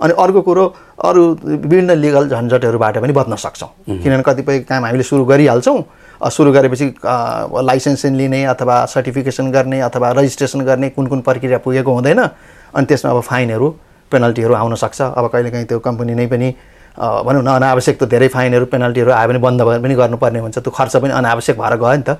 अनि 0.00 0.12
अर्को 0.12 0.40
कुरो 0.42 0.64
अरू 1.04 1.22
विभिन्न 1.44 1.90
लिगल 1.96 2.28
झन्झटहरूबाट 2.28 2.98
पनि 2.98 3.12
बच्न 3.12 3.36
सक्छौँ। 3.36 3.68
किनभने 3.88 4.22
कतिपय 4.22 4.58
काम 4.68 4.84
हामीले 4.84 5.02
सुरु 5.02 5.24
गरिहाल्छौँ 5.24 5.82
सुरु 6.30 6.52
गरेपछि 6.52 6.86
लाइसेन्स 7.64 8.04
लिने 8.12 8.44
अथवा 8.52 8.84
सर्टिफिकेसन 8.92 9.50
गर्ने 9.52 9.80
अथवा 9.80 10.10
रजिस्ट्रेसन 10.20 10.60
गर्ने 10.64 10.88
कुन 10.90 11.06
कुन 11.06 11.20
प्रक्रिया 11.20 11.58
पुगेको 11.64 11.92
हुँदैन। 11.92 12.20
अनि 12.76 12.86
त्यसमा 12.86 13.10
अब 13.10 13.20
फाइनहरू 13.20 13.68
पेनल्टीहरू 14.12 14.54
आउन 14.54 14.74
सक्छ। 14.74 15.00
अब 15.02 15.28
कहिलेकाहीँ 15.32 15.66
त्यो 15.66 15.78
कम्पनी 15.80 16.14
नै 16.14 16.26
पनि 16.26 16.48
भनौँ 16.96 17.42
न 17.42 17.48
अनावश्यक 17.56 17.96
त 18.00 18.04
धेरै 18.08 18.28
फाइनहरू 18.28 18.66
पेनल्टीहरू 18.72 19.10
आयो 19.12 19.28
भने 19.28 19.38
बन्द 19.38 19.60
पनि 19.84 19.94
गर्नुपर्ने 19.94 20.38
हुन्छ। 20.40 20.58
त्यो 20.58 20.70
खर्च 20.72 20.96
पनि 20.96 21.12
अनावश्यक 21.12 21.56
भएर 21.58 21.76
गयो 21.76 21.96
नि 21.96 22.04
त। 22.08 22.10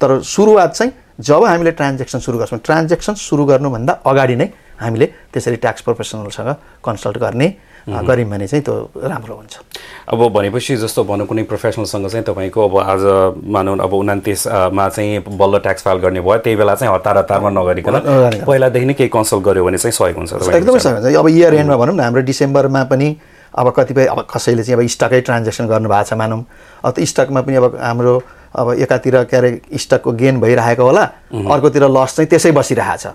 तर 0.00 0.20
सुरुवात 0.20 0.70
चाहिँ 0.72 0.92
जब 1.20 1.44
हामीले 1.44 1.70
ट्रान्जेक्सन 1.72 2.18
सुरु 2.18 2.38
गर्छौँ 2.38 2.58
ट्रान्जेक्सन 2.64 3.14
सुरु 3.14 3.44
गर्नुभन्दा 3.44 3.92
अगाडि 4.06 4.36
नै 4.36 4.48
हामीले 4.80 5.06
त्यसरी 5.32 5.56
ट्याक्स 5.56 5.82
प्रोफेसनलसँग 5.82 6.50
कन्सल्ट 6.84 7.18
गर्ने 7.18 7.48
गऱ्यौँ 7.82 8.28
भने 8.30 8.46
चाहिँ 8.46 8.62
त्यो 8.64 8.74
राम्रो 8.96 9.34
हुन्छ। 9.34 9.54
अब 10.08 10.20
भनेपछि 10.32 10.76
जस्तो 10.76 11.04
भनौँ 11.04 11.26
कुनै 11.26 11.42
प्रोफेसनलसँग 11.50 12.06
चाहिँ 12.08 12.24
तपाईँको 12.24 12.60
अब 12.62 12.74
आज 12.78 13.02
मानौँ 13.42 13.76
अब 13.78 13.92
उनातिसमा 13.92 14.88
चाहिँ 14.88 15.18
बल्ल 15.26 15.58
ट्याक्स 15.58 15.82
फाइल 15.82 15.98
गर्ने 15.98 16.20
भयो 16.22 16.38
त्यही 16.46 16.56
बेला 16.56 16.74
चाहिँ 16.74 16.94
हतार 16.94 17.18
हतारमा 17.18 17.50
नगरिकन 17.50 17.98
पहिलादेखि 18.46 18.86
नै 18.86 18.94
केही 18.94 19.10
कन्सल्ट 19.10 19.42
गऱ्यो 19.44 19.64
भने 19.64 19.78
चाहिँ 19.78 19.92
सहयोग 19.92 20.16
हुन्छ 20.16 20.32
एकदमै 20.32 20.78
सहयोग 20.78 21.04
हुन्छ। 21.04 21.16
अब 21.18 21.28
इयर 21.28 21.54
एन्डमा 21.54 21.76
भनौँ 21.76 21.94
न 21.94 22.00
हाम्रो 22.00 22.22
डिसेम्बरमा 22.22 22.84
पनि 22.86 23.08
अब 23.52 23.66
कतिपय 23.76 24.06
अब 24.06 24.26
कसैले 24.30 24.62
चाहिँ 24.62 24.78
अब 24.78 24.86
स्टकै 24.86 25.20
ट्रान्जेक्सन 25.26 25.66
गर्नुभएको 25.66 26.06
छ 26.06 26.12
मानौँ। 26.14 26.44
अब 26.86 26.90
त्यो 26.94 27.04
स्टकमा 27.04 27.40
पनि 27.42 27.56
अब 27.58 27.76
हाम्रो 27.82 28.14
अब 28.56 28.72
एकातिर 28.78 29.22
के 29.24 29.36
अरे 29.36 29.50
स्टकको 29.80 30.12
गेन 30.12 30.40
भइरहेको 30.40 30.84
होला 30.84 31.02
अर्कोतिर 31.52 31.84
लस 31.88 32.16
चाहिँ 32.16 32.28
त्यसै 32.30 32.50
बसिरहेछ 32.52 33.06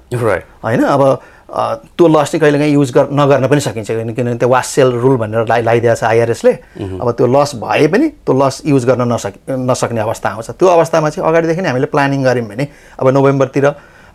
होइन 0.64 0.84
अब 0.84 1.04
त्यो 1.48 2.08
लस 2.08 2.32
चाहिँ 2.32 2.40
कहिलेकाहीँ 2.42 2.74
युज 2.74 2.92
गर 2.92 3.08
नगर्न 3.12 3.48
पनि 3.48 3.60
सकिन्छ 3.62 3.88
किनभने 3.92 4.36
त्यो 4.36 4.50
वास 4.50 4.68
सेल 4.68 4.92
रुल 5.04 5.18
भनेर 5.18 5.48
लाइ 5.48 5.62
लगाइदिएको 5.62 5.96
छ 5.96 6.04
आइआरएसले 6.04 6.52
अब 7.02 7.12
त्यो 7.18 7.28
लस 7.28 7.56
भए 7.64 7.88
पनि 7.88 8.08
त्यो 8.26 8.34
लस 8.42 8.62
युज 8.66 8.86
गर्न 8.86 9.12
नसक 9.14 9.34
नसक्ने 9.50 10.02
अवस्था 10.02 10.30
आउँछ। 10.30 10.50
त्यो 10.60 10.68
अवस्थामा 10.68 11.10
चाहिँ 11.10 11.30
अगाडिदेखि 11.30 11.62
नै 11.62 11.70
हामीले 11.70 11.88
प्लानिङ 11.94 12.24
गऱ्यौँ 12.24 12.48
भने 12.48 12.68
अब 13.00 13.08
नोभेम्बरतिर 13.08 13.66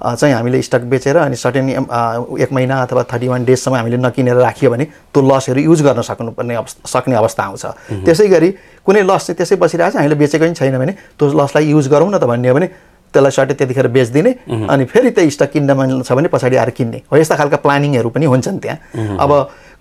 चाहिँ 0.02 0.34
हामीले 0.34 0.62
स्टक 0.62 0.82
बेचेर 0.90 1.16
अनि 1.16 1.36
सर्टेन 1.36 1.68
एक 1.70 2.52
महिना 2.52 2.82
अथवा 2.82 3.02
थर्टी 3.12 3.28
वान 3.28 3.44
डेजसम्म 3.44 3.74
हामीले 3.76 3.96
नकिनेर 3.96 4.36
राखियो 4.36 4.70
भने 4.70 4.84
त्यो 5.14 5.22
लसहरू 5.22 5.60
युज 5.62 5.82
गर्न 5.82 6.02
सक्नुपर्ने 6.02 6.56
सक्ने 6.86 7.14
अवस्था 7.14 7.42
आउँछ। 7.42 7.64
त्यसै 8.06 8.26
गरी 8.28 8.50
कुनै 8.86 9.02
लस 9.02 9.26
चाहिँ 9.26 9.36
त्यसै 9.38 9.56
बसिरहेको 9.62 9.92
छ 9.92 9.96
हामीले 9.96 10.14
बेचेको 10.18 10.44
पनि 10.44 10.54
छैन 10.54 10.78
भने 10.78 10.92
त्यो 11.18 11.32
लसलाई 11.32 11.64
युज 11.70 11.88
गरौँ 11.88 12.10
न 12.10 12.18
त 12.18 12.24
भन्ने 12.26 12.48
हो 12.48 12.54
भने 12.54 12.68
त्यसलाई 13.14 13.30
सर्टे 13.30 13.54
त्यतिखेर 13.54 13.86
बेचिदिने 13.94 14.30
अनि 14.66 14.84
फेरि 14.90 15.10
त्यो 15.14 15.30
स्टक 15.30 15.50
किन्न 15.52 15.70
मन 15.70 16.02
छ 16.02 16.12
भने 16.18 16.28
पछाडि 16.34 16.56
आएर 16.56 16.70
किन्ने। 16.74 16.98
हो 17.12 17.16
यस्ता 17.16 17.36
खालका 17.36 17.56
प्लानिङहरू 17.62 18.08
पनि 18.10 18.26
हुन्छन् 18.26 18.58
त्यहाँ। 18.58 19.18
अब 19.22 19.30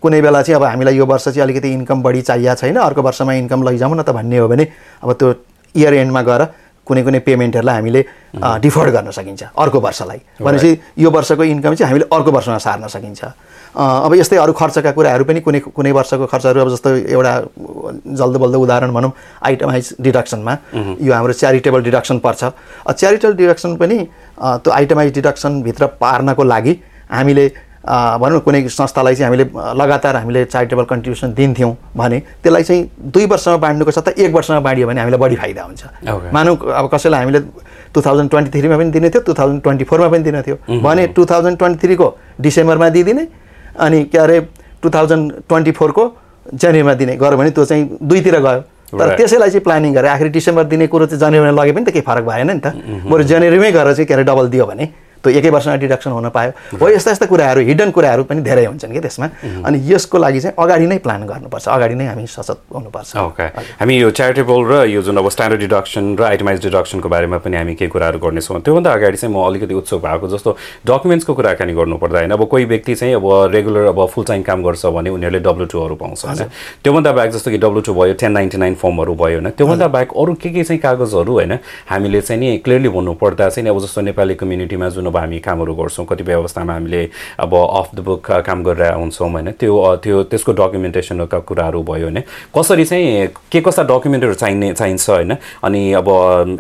कुनै 0.02 0.22
बेला 0.22 0.42
चाहिँ 0.42 0.56
अब 0.60 0.64
हामीलाई 0.68 0.96
यो 0.98 1.06
वर्ष 1.06 1.26
चाहिँ 1.30 1.42
अलिकति 1.42 1.70
इन्कम 1.72 2.02
बढी 2.04 2.22
चाहिएको 2.28 2.60
छैन 2.62 2.76
अर्को 2.78 3.02
वर्षमा 3.02 3.34
इन्कम 3.42 3.64
लैजाउँ 3.70 3.96
न 3.96 4.02
त 4.04 4.10
भन्ने 4.12 4.38
हो 4.38 4.48
भने 4.52 4.68
अब 5.02 5.10
त्यो 5.14 5.34
इयर 5.76 5.94
एन्डमा 5.94 6.22
गएर 6.22 6.42
कुनै 6.88 7.02
कुनै 7.04 7.20
पेमेन्टहरूलाई 7.28 7.76
हामीले 7.76 8.02
डिफर्ड 8.62 8.90
गर्न 8.92 9.12
सकिन्छ 9.12 9.44
अर्को 9.58 9.80
वर्षलाई। 9.80 10.20
भनेपछि 10.42 10.72
यो 10.98 11.10
वर्षको 11.12 11.44
इन्कम 11.44 11.74
चाहिँ 11.76 11.90
हामीले 11.92 12.06
अर्को 12.12 12.32
वर्षमा 12.32 12.58
सार्न 12.58 12.88
सकिन्छ। 12.88 13.22
अब 13.72 14.14
यस्तै 14.16 14.38
अरू 14.38 14.54
खर्चका 14.54 14.92
कुराहरू 14.92 15.24
पनि 15.24 15.40
कुनै 15.40 15.60
कुनै 15.72 15.92
वर्षको 15.92 16.26
खर्चहरू 16.28 16.60
अब 16.62 16.70
जस्तो 16.76 16.90
एउटा 17.16 17.34
जल्दो 18.20 18.40
बल्दो 18.44 18.60
उदाहरण 18.60 18.92
भनौँ 18.92 19.12
आइटमाइज 19.48 19.96
डिडक्सनमा। 20.02 20.54
यो 21.00 21.14
हाम्रो 21.14 21.34
च्यारिटेबल 21.34 21.82
डिडक्सन 21.84 22.18
पर्छ। 22.20 22.42
च्यारिटेबल 22.92 23.36
डिडक्सन 23.36 23.76
पनि 23.78 23.98
त्यो 24.42 24.72
आइटमाइज 24.72 25.14
डिडक्सनभित्र 25.14 25.86
पार्नको 26.04 26.44
लागि 26.44 26.74
हामीले 27.12 27.46
भनौँ 27.82 28.38
न 28.38 28.40
कुनै 28.46 28.68
संस्थालाई 28.70 29.16
चाहिँ 29.16 29.26
हामीले 29.26 29.46
लगातार 29.74 30.16
हामीले 30.16 30.46
चारिटेबल 30.46 30.86
कन्ट्रिब्युसन 30.86 31.34
दिन्थ्यौँ 31.34 31.72
भने 31.98 32.20
त्यसलाई 32.44 32.64
चाहिँ 32.64 32.82
दुई 33.10 33.26
वर्षमा 33.26 33.58
बाँड्नुको 33.58 33.92
सट्टा 33.92 34.12
एक 34.22 34.32
वर्षमा 34.34 34.60
बाँडियो 34.60 34.88
भने 34.88 35.00
हामीलाई 35.02 35.20
बढी 35.20 35.36
फाइदा 35.36 35.64
हुन्छ। 35.64 35.84
Okay. 35.84 36.34
मानौँ 36.34 36.56
अब 36.58 36.90
कसैलाई 36.94 37.20
हामीले 37.22 37.40
टु 37.94 38.02
थाउजन्ड 38.02 38.30
ट्वेन्टी 38.30 38.60
थ्रीमा 38.60 38.78
पनि 38.78 38.92
दिने 38.92 39.10
थियो 39.10 39.22
टु 39.26 39.34
थाउजन्ड 39.34 39.62
ट्वेन्टी 39.64 39.84
फोरमा 39.90 40.08
पनि 40.14 40.24
दिने 40.24 40.42
थियो। 40.42 40.56
भने 40.82 41.08
टु 41.18 41.26
थाउजन्ड 41.26 41.58
ट्वेन्टी 41.58 41.88
थ्रीको 41.88 42.08
डिसेम्बरमा 42.42 42.90
दिइदिने 42.90 43.28
अनि 43.82 44.04
के 44.14 44.18
अरे 44.18 44.40
टु 44.82 44.90
थाउजन्ड 44.90 45.34
ट्वेन्टी 45.50 45.72
फोरको 45.82 46.04
जनवरीमा 46.54 46.94
दिने 47.02 47.16
गऱ्यो 47.18 47.38
भने 47.38 47.50
त्यो 47.50 47.66
चाहिँ 47.66 47.98
दुईतिर 47.98 48.40
गयो। 48.40 48.62
तर. 48.92 49.16
त्यसैलाई 49.18 49.50
चाहिँ 49.50 49.64
प्लानिङ 49.64 49.94
गरेर 49.94 50.10
आखिर 50.12 50.28
डिसेम्बर 50.38 50.64
दिने 50.70 50.88
कुरो 50.88 51.06
चाहिँ 51.06 51.20
जनवरीमा 51.20 51.62
लगे 51.62 51.72
पनि 51.72 51.86
त 51.86 51.90
केही 51.96 52.06
फरक 52.06 52.24
भएन 52.30 52.52
नि 52.52 52.60
त। 52.60 52.76
बरु 53.10 53.24
जनवरीमै 53.24 53.72
गएर 53.72 53.94
चाहिँ 53.94 54.06
के 54.06 54.14
अरे 54.14 54.24
डबल 54.24 54.48
दियो 54.54 54.66
भने 54.66 54.86
त्यो 55.22 55.32
एकै 55.38 55.50
वर्षमा 55.50 55.76
डिडक्सन 55.78 56.12
हुन 56.12 56.30
पायो। 56.30 56.52
हो 56.82 56.90
यस्ता 56.90 57.12
यस्ता 57.12 57.26
कुराहरू 57.30 57.62
हिडन 57.62 57.90
कुराहरू 57.94 58.24
पनि 58.26 58.42
धेरै 58.42 58.66
हुन्छन् 58.66 58.94
कि 58.94 59.00
त्यसमा। 59.00 59.28
अनि 59.66 59.78
यसको 59.86 60.18
लागि 60.18 60.40
चाहिँ 60.40 60.56
अगाडि 60.58 60.86
नै 60.88 60.98
प्लान 60.98 61.22
गर्नुपर्छ। 61.30 61.68
अगाडि 61.70 61.96
नै 61.96 62.06
हामी 62.10 62.26
सचेत 62.26 62.58
हुनुपर्छ। 62.74 63.18
ओके 63.18 63.46
हामी 63.80 63.94
यो 64.02 64.10
च्यारिटेबल 64.12 64.60
र 64.66 64.74
यो 64.90 65.02
जुन 65.02 65.18
अब 65.18 65.30
स्ट्यान्डर्ड 65.30 65.62
डिडक्सन 65.62 66.04
र 66.18 66.22
आइटमाइज 66.26 66.60
डिडक्सनको 66.62 67.10
बारेमा 67.10 67.38
पनि 67.46 67.58
हामी 67.58 67.74
केही 67.78 67.90
कुराहरू 67.94 68.20
गर्नेछौँ। 68.20 68.60
त्योभन्दा 68.66 68.90
अगाडि 68.92 69.18
चाहिँ 69.18 69.34
म 69.36 69.46
अलिकति 69.46 69.74
उत्सुक 69.78 70.02
भएको 70.02 70.28
जस्तो 70.34 70.50
डकुमेन्ट्सको 70.90 71.34
कुराकानी 71.34 71.74
गर्नुपर्दा 71.74 72.18
होइन 72.20 72.32
अब 72.32 72.46
कोही 72.50 72.66
व्यक्ति 72.66 72.96
चाहिँ 72.96 73.14
अब 73.16 73.26
रेगुलर 73.54 73.86
अब 73.94 74.00
फुल 74.10 74.26
टाइम 74.26 74.42
काम 74.42 74.64
गर्छ 74.64 74.86
भने 74.90 75.10
उनीहरूले 75.10 75.40
डब्लु 75.40 75.66
टूहरू 75.70 75.96
पाउँछ 76.02 76.26
होइन। 76.26 76.50
त्योभन्दा 76.84 77.12
बाहेक 77.12 77.32
जस्तो 77.32 77.52
कि 77.52 77.58
डब्लु 77.62 77.82
टू 77.86 77.94
भयो 77.94 78.14
टेन 78.18 78.32
नाइन्टी 78.32 78.58
नाइन 78.58 78.76
फर्महरू 78.82 79.14
भयो 79.16 79.38
होइन 79.38 79.50
त्योभन्दा 79.54 79.88
बाहेक 79.88 80.10
अरू 80.18 80.34
के 80.42 80.50
के 80.50 80.64
चाहिँ 80.64 80.82
कागजहरू 80.82 81.34
होइन 81.34 81.54
हामीले 81.90 82.22
चाहिँ 82.22 82.40
नि 82.42 82.58
क्लियरली 82.66 82.90
भन्नुपर्दा 82.90 83.50
चाहिँ 83.50 83.70
अब 83.70 83.80
जस्तो 83.86 84.02
नेपाली 84.02 84.36
कम्युनिटीमा 84.42 84.90
जुन 84.90 85.10
अब 85.12 85.18
हामी 85.18 85.40
कामहरू 85.42 85.74
गर्छौँ 85.76 86.06
कतिपय 86.06 86.34
अवस्थामा 86.34 86.74
हामीले 86.74 87.04
अब 87.38 87.54
अफ 87.56 87.90
द 87.96 88.00
बुक 88.02 88.32
काम 88.42 88.64
गरेर 88.64 88.94
हुन्छौँ 88.94 89.30
होइन 89.30 89.52
त्यो 89.54 89.76
त्यो 89.98 90.24
त्यसको 90.26 90.52
डकुमेन्टेसनका 90.54 91.40
कुराहरू 91.42 91.82
भयो 91.84 92.06
होइन 92.06 92.20
कसरी 92.56 92.86
चाहिँ 92.86 93.28
के 93.52 93.62
कस्ता 93.62 93.84
डकुमेन्टहरू 93.86 94.34
चाहिने 94.36 94.72
चाहिन्छ 94.74 95.10
होइन 95.10 95.36
अनि 95.64 95.82
अब 95.94 96.08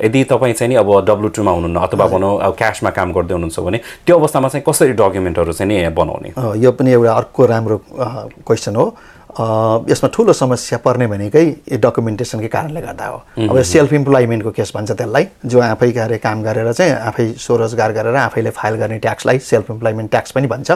यदि 0.01 0.23
तपाईँ 0.25 0.53
चाहिँ 0.53 0.69
नि 0.69 0.75
अब 0.75 0.89
डब्लु 1.05 1.29
टूमा 1.31 1.51
हुनुहुन्न 1.51 1.79
अथवा 1.79 2.07
भनौँ 2.09 2.33
अब 2.41 2.55
क्यासमा 2.57 2.89
काम 2.91 3.13
गर्दै 3.13 3.33
हुनुहुन्छ 3.33 3.59
भने 3.61 3.79
त्यो 4.05 4.17
अवस्थामा 4.17 4.47
चाहिँ 4.49 4.63
कसरी 4.63 4.93
डकुमेन्टहरू 4.95 5.53
चाहिँ 5.53 5.71
नि 5.71 5.87
बनाउने 5.91 6.33
यो 6.59 6.71
पनि 6.73 6.91
एउटा 6.91 7.13
अर्को 7.13 7.45
राम्रो 7.45 7.81
क्वेसन 7.87 8.75
हो 8.75 8.85
यसमा 9.31 10.07
ठुलो 10.13 10.33
समस्या 10.33 10.77
पर्ने 10.83 11.07
भनेकै 11.07 11.43
यो 11.71 11.77
डकुमेन्टेसनकै 11.79 12.47
कारणले 12.47 12.81
गर्दा 12.81 13.05
हो। 13.07 13.17
अब 13.47 13.61
सेल्फ 13.63 13.93
इम्प्लोइमेन्टको 13.93 14.51
केस 14.51 14.71
भन्छ 14.75 14.91
त्यसलाई 14.91 15.25
जो 15.45 15.59
आफै 15.61 15.91
गएर 15.91 16.17
काम 16.19 16.43
गरेर 16.43 16.71
चाहिँ 16.73 16.91
आफै 17.09 17.25
स्वरोजगार 17.39 17.91
गरेर 17.91 18.15
आफैले 18.27 18.49
फाइल 18.51 18.75
गर्ने 18.75 18.97
ट्याक्सलाई 18.99 19.39
सेल्फ 19.39 19.71
इम्प्लोइमेन्ट 19.71 20.11
ट्याक्स 20.11 20.31
पनि 20.31 20.47
भन्छ। 20.47 20.71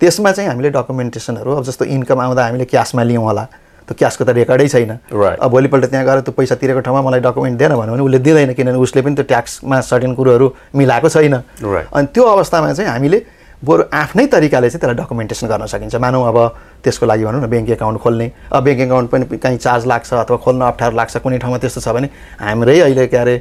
त्यसमा 0.00 0.32
चाहिँ 0.32 0.48
हामीले 0.50 0.70
डकुमेन्टेसनहरू 0.76 1.50
अब 1.56 1.64
जस्तो 1.64 1.84
इन्कम 1.84 2.20
आउँदा 2.20 2.44
हामीले 2.44 2.64
क्यासमा 2.68 3.02
लियौँ 3.02 3.24
होला 3.24 3.44
त्यो 3.88 3.94
क्यासको 3.98 4.24
त 4.24 4.30
रेकर्डै 4.36 4.68
छैन. 4.68 4.92
अब 5.12 5.48
भोलिपल्ट 5.50 5.84
त्यहाँ 5.88 6.04
गएर 6.04 6.20
त्यो 6.24 6.32
पैसा 6.36 6.54
तिरेको 6.60 6.80
ठाउँमा 6.84 7.00
मलाई 7.08 7.20
डकुमेन्ट 7.20 7.56
दिएन 7.58 7.72
भन्यो 7.72 7.92
भने 7.92 8.04
उसले 8.04 8.18
दिँदैन 8.18 8.52
किनभने 8.52 8.78
उसले 8.80 9.00
पनि 9.02 9.14
त्यो 9.14 9.24
ट्याक्समा 9.32 9.80
सर्टेन 9.80 10.14
कुरोहरू 10.14 10.46
मिलाएको 10.76 11.08
छैन. 11.08 11.34
अनि 11.92 12.06
त्यो 12.12 12.24
अवस्थामा 12.24 12.72
चाहिँ 12.72 12.90
हामीले 12.90 13.18
बरु 13.64 13.82
आफ्नै 13.92 14.26
तरिकाले 14.28 14.68
चाहिँ 14.68 14.80
त्यसलाई 14.80 14.96
डकुमेन्टेसन 15.04 15.46
गर्न 15.48 15.66
सकिन्छ। 15.72 15.96
मानौँ 15.96 16.24
अब 16.28 16.38
त्यसको 16.84 17.06
लागि 17.06 17.24
भनौँ 17.24 17.40
न 17.40 17.46
ब्याङ्क 17.48 17.70
एकाउन्ट 17.80 17.98
खोल्ने। 18.00 18.26
अब 18.52 18.62
ब्याङ्क 18.64 18.80
एकाउन्ट 18.80 19.10
पनि 19.10 19.24
कहीँ 19.40 19.58
चार्ज 19.58 19.86
लाग्छ 19.86 20.12
अथवा 20.14 20.36
खोल्न 20.44 20.60
अप्ठ्यारो 20.62 20.96
लाग्छ 20.96 21.16
कुनै 21.24 21.38
ठाउँमा 21.40 21.58
त्यस्तो 21.58 21.80
छ 21.80 21.88
भने 21.96 22.08
हाम्रै 22.38 22.78
अहिले 22.80 23.06
के 23.08 23.16
अरे 23.16 23.34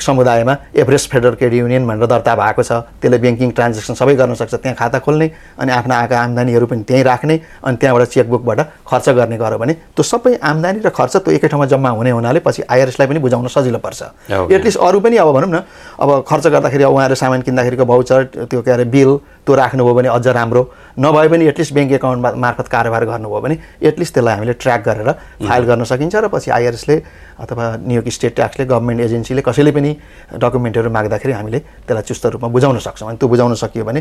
समुदायमा 0.00 0.54
एभरेस्ट 0.74 1.10
फेडरल 1.10 1.34
क्रेडिट 1.38 1.58
युनियन 1.60 1.86
भनेर 1.86 2.06
दर्ता 2.06 2.34
भएको 2.34 2.62
छ। 2.62 2.72
त्यसले 2.98 3.18
ब्याङ्किङ 3.18 3.50
ट्रान्जेक्सन 3.52 3.94
सबै 3.94 4.14
गर्न 4.16 4.34
सक्छ। 4.34 4.54
त्यहाँ 4.54 4.76
खाता 4.76 4.98
खोल्ने 5.04 5.30
अनि 5.60 5.70
आफ्ना 5.72 5.94
आएका 6.00 6.16
आम्दानीहरू 6.18 6.66
पनि 6.66 6.82
त्यहीँ 6.88 7.04
राख्ने 7.04 7.34
अनि 7.62 7.76
त्यहाँबाट 7.76 8.08
चेकबुकबाट 8.08 8.60
खर्च 8.88 9.08
गर्ने 9.18 9.36
गर्यो 9.38 9.58
भने 9.58 9.72
त्यो 9.94 10.02
सबै 10.02 10.34
आम्दानी 10.42 10.80
र 10.82 10.90
खर्च 10.90 11.16
त्यो 11.22 11.32
एकै 11.36 11.48
ठाउँमा 11.48 11.66
जम्मा 11.70 11.90
हुने 12.00 12.10
हुनाले 12.10 12.40
पछि 12.40 12.62
आइआरएसलाई 12.66 13.06
पनि 13.08 13.18
बुझाउन 13.22 13.46
सजिलो 13.46 13.78
पर्छ. 13.78 14.02
एटलिस्ट 14.50 14.78
अरू 14.78 14.98
पनि 15.00 15.16
अब 15.22 15.28
भनौँ 15.32 15.50
न 15.50 15.62
अब 16.00 16.24
खर्च 16.26 16.46
गर्दाखेरि 16.46 16.84
अब 16.84 16.92
उहाँहरू 16.92 17.14
सामान 17.14 17.42
किन्दाखेरिको 17.46 17.84
भाउचर 17.84 18.48
त्यो 18.50 18.62
के 18.62 18.70
अरे 18.70 18.84
बिल 18.90 19.10
त्यो 19.46 19.54
राख्नुभयो 19.54 19.94
भने 19.94 20.08
अझ 20.08 20.26
राम्रो। 20.26 20.62
नभए 20.98 21.28
पनि 21.28 21.46
एटलिस्ट 21.48 21.72
ब्याङ्क 21.74 21.92
एकाउन्ट 21.92 22.36
मार्फत 22.36 22.68
कारोबार 22.68 23.04
गर्नुभयो 23.04 23.40
भने 23.40 23.56
एटलिस्ट 23.82 24.14
त्यसलाई 24.14 24.34
हामीले 24.34 24.52
ट्र्याक 24.62 24.80
गरेर 24.88 25.10
फाइल 25.48 25.64
गर्न 25.64 25.84
सकिन्छ 25.84 26.14
र 26.16 26.28
पछि 26.28 26.50
आइआरएसले 26.50 26.96
अथवा 27.42 27.64
न्युयोर्क 27.86 28.08
स्टेट 28.08 28.34
ट्याक्सले 28.36 28.64
गभर्मेन्ट 28.66 29.00
एजेन्सीले 29.00 29.42
कसैले 29.42 29.72
पनि 29.72 29.90
डकुमेन्टहरू 30.36 30.90
माग्दाखेरि 30.90 31.32
हामीले 31.32 31.58
त्यसलाई 31.58 32.02
चुस्त 32.02 32.26
रूपमा 32.36 32.48
बुझाउन 32.48 32.78
सक्छौँ। 32.78 33.08
अनि 33.08 33.16
त्यो 33.18 33.28
बुझाउन 33.28 33.54
सकियो 33.54 33.84
भने 33.84 34.00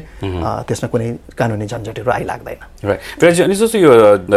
त्यसमा 0.68 0.88
कुनै 0.92 1.08
कानुनी 1.38 1.66
झन्झटहरू 1.66 2.12
आइलाग्दैन। 2.12 2.60
राइट 2.86 3.40
अनि 3.42 3.56
जस्तो 3.56 3.78
यो 3.78 3.92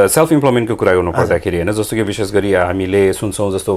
सेल्फ 0.09 0.33
इम्प्लोइमेन्टको 0.33 0.75
कुरा 0.75 0.93
गर्नु 0.95 1.13
पर्दाखेरि 1.13 1.57
होइन 1.59 1.73
जस्तो 1.75 1.97
कि 1.97 2.03
विशेष 2.03 2.33
गरी 2.33 2.53
हामीले 2.55 3.03
सुन्छौँ 3.13 3.51
जस्तो 3.53 3.73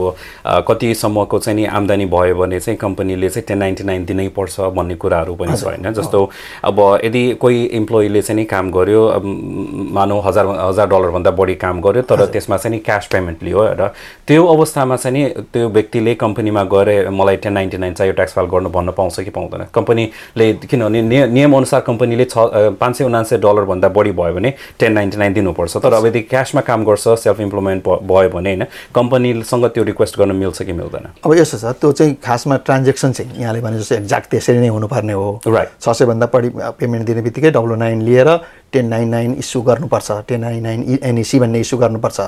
कतिसम्मको 0.70 1.40
चाहिँ 1.40 1.56
नि 1.58 1.66
आम्दानी 1.66 2.06
भयो 2.06 2.36
भने 2.38 2.60
चाहिँ 2.60 2.78
कम्पनीले 2.78 3.30
चाहिँ 3.30 3.46
टेन 3.48 3.58
नाइन्टी 3.58 3.84
नाइन 3.84 4.06
दिनै 4.06 4.28
पर्छ 4.38 4.72
भन्ने 4.78 4.96
कुराहरू 4.96 5.36
पनि 5.36 5.58
छ 5.58 5.64
होइन। 5.66 5.92
जस्तो 5.94 6.20
अब 6.64 6.78
यदि 7.04 7.24
कोही 7.42 7.64
इम्प्लोइले 7.82 8.22
चाहिँ 8.22 8.40
नि 8.40 8.46
काम 8.46 8.67
गर्यो 8.72 9.06
अब, 9.08 9.26
म, 9.26 9.90
मानौँ 9.92 10.22
हजार 10.24 10.46
हजार 10.48 10.88
डलरभन्दा 10.88 11.32
बढी 11.32 11.56
काम 11.56 11.82
गर्यो 11.82 12.02
तर 12.02 12.26
त्यसमा 12.26 12.58
चाहिँ 12.58 12.78
नि 12.78 12.80
क्यास 12.84 13.08
पेमेन्ट 13.12 13.44
लियो 13.44 13.64
र 13.80 13.92
त्यो 14.28 14.46
अवस्थामा 14.46 14.96
चाहिँ 14.96 15.14
नि 15.18 15.24
त्यो 15.54 15.70
व्यक्तिले 15.70 16.16
कम्पनीमा 16.16 16.64
गएर 16.64 17.10
मलाई 17.10 17.38
टेन 17.38 17.54
नाइन्टी 17.54 17.78
नाइन 17.78 17.94
चाहियो 17.94 18.14
ट्याक्स 18.14 18.34
फाइल 18.34 18.48
गर्नु 18.48 18.70
भन्न 18.70 18.92
पाउँछ 18.92 19.20
कि 19.20 19.30
पाउँदैन। 19.30 19.66
कम्पनीले 19.74 20.54
किनभने 20.54 21.02
निय- 21.02 21.30
नियमअनुसार 21.30 21.82
कम्पनीले 21.82 22.26
छ 22.26 22.34
पाँच 22.82 22.96
सय 22.98 23.04
उनान्सय 23.04 23.38
डलरभन्दा 23.38 23.88
बढी 23.90 24.12
भयो 24.12 24.34
भने 24.34 24.54
टेन 24.80 24.94
नाइन्टी 24.94 25.18
नाइन 25.18 25.34
दिनुपर्छ। 25.34 25.78
तर 25.78 25.94
अब 25.94 26.06
यदि 26.06 26.22
क्यासमा 26.22 26.62
काम 26.62 26.86
गर्छ 26.86 27.08
सेल्फ 27.24 27.40
इम्प्लोइमेन्ट 27.40 27.84
भयो 27.88 28.30
भने 28.30 28.50
होइन 28.50 28.66
कम्पनीसँग 28.96 29.66
त्यो 29.66 29.84
रिक्वेस्ट 29.84 30.20
गर्न 30.20 30.36
मिल्छ 30.36 30.62
कि 30.62 30.74
मिल्दैन। 30.74 31.06
अब 31.26 31.34
यस्तो 31.34 31.58
छ 31.58 31.76
त्यो 31.82 31.92
चाहिँ 31.92 32.16
खासमा 32.26 32.56
ट्रान्जेक्सन 32.66 33.12
चाहिँ 33.12 33.42
यहाँले 33.42 33.62
भने 33.62 33.80
जस्तो 33.80 33.96
एक्ज्याक्ट 33.96 34.28
त्यसरी 34.32 34.60
नै 34.60 34.68
हुनुपर्ने 34.68 35.14
हो। 35.14 35.42
Right. 35.48 35.70
छ 35.82 35.90
सयभन्दा 35.90 36.26
बढी 36.34 36.50
पेमेन्ट 36.80 37.06
दिने 37.06 37.22
बित्तिकै 37.22 37.52
डब्लु 37.52 37.76
नाइन 37.76 38.02
लिएर 38.02 38.30
टेन 38.74 38.86
नाइन 38.88 39.08
नाइन 39.10 39.34
इस्यु 39.40 39.62
गर्नुपर्छ 39.62 40.12
टेन 40.28 40.42
नाइन 40.42 40.64
नाइन 40.64 41.00
एनइसी 41.04 41.40
भन्ने 41.40 41.60
इस्यु 41.60 41.78
गर्नुपर्छ। 41.80 42.20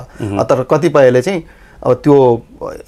तर 0.48 0.62
कतिपयले 0.70 1.22
चाहिँ 1.22 1.42
अब 1.80 1.92
त्यो 2.04 2.16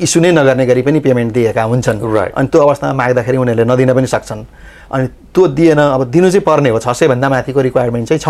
इस्यु 0.01 0.23
नै 0.23 0.31
नगर्ने 0.33 0.65
गरी 0.67 0.83
पनि 0.83 1.01
पेमेन्ट 1.01 1.33
दिएका 1.33 1.63
हुन्छन्। 1.63 1.99
Right. 2.01 2.33
अनि 2.37 2.49
त्यो 2.49 2.61
अवस्थामा 2.61 2.93
माग्दाखेरि 2.93 3.37
उनीहरूले 3.37 3.65
नदिन 3.65 3.93
पनि 3.97 4.07
सक्छन्। 4.07 4.45
अनि 4.93 5.07
त्यो 5.33 5.47
दिएन 5.49 5.79
अब 5.79 6.03
दिनु 6.13 6.29
चाहिँ 6.29 6.45
पर्ने 6.45 6.69
हो 6.69 6.79
छ 6.79 6.89
सयभन्दा 6.93 7.29
माथिको 7.29 7.61
रिक्वायरमेन्ट 7.61 8.09
चाहिँ 8.09 8.21
छ। 8.21 8.29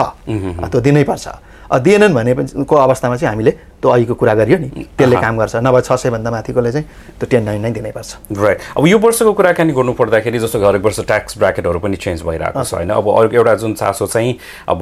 त्यो 0.71 0.81
दिनै 0.81 1.03
पर्छ। 1.03 1.27
अब 1.29 1.62
दिएनन् 1.79 2.15
भने 2.15 2.35
को 2.65 2.77
अवस्थामा 2.77 3.17
चाहिँ 3.17 3.33
हामीले 3.33 3.51
त्यो 3.83 3.91
अघिको 3.91 4.15
कुरा 4.15 4.35
गरियो 4.35 4.59
नि 4.59 4.69
त्यसले 4.99 5.17
काम 5.17 5.39
गर्छ। 5.39 5.57
नभए 5.57 5.81
छ 5.83 5.93
सयभन्दा 5.99 6.31
माथिकोले 6.31 6.73
चाहिँ 6.73 6.87
त्यो 7.19 7.27
टेन 7.31 7.43
नाइन 7.45 7.61
नाइन 7.63 7.73
दिनैपर्छ। 7.75 8.39
राइट 8.39 8.59
अब 8.79 8.87
यो 8.87 8.99
वर्षको 8.99 9.33
कुराकानी 9.33 9.73
गर्नु 9.73 9.93
पर्दाखेरि 9.93 10.39
जस्तो 10.39 10.59
हरेक 10.61 10.83
वर्ष 10.83 11.01
ट्याक्स 11.03 11.39
ब्राकेटहरू 11.39 11.79
पनि 11.79 11.97
चेन्ज 11.97 12.23
भइरहेको 12.23 12.63
छ 12.63 12.75
होइन? 12.75 12.91
अब 12.91 13.09
अर्को 13.11 13.37
एउटा 13.37 13.55
जुन 13.59 13.75
चासो 13.75 14.07
चाहिँ 14.07 14.37
अब 14.69 14.81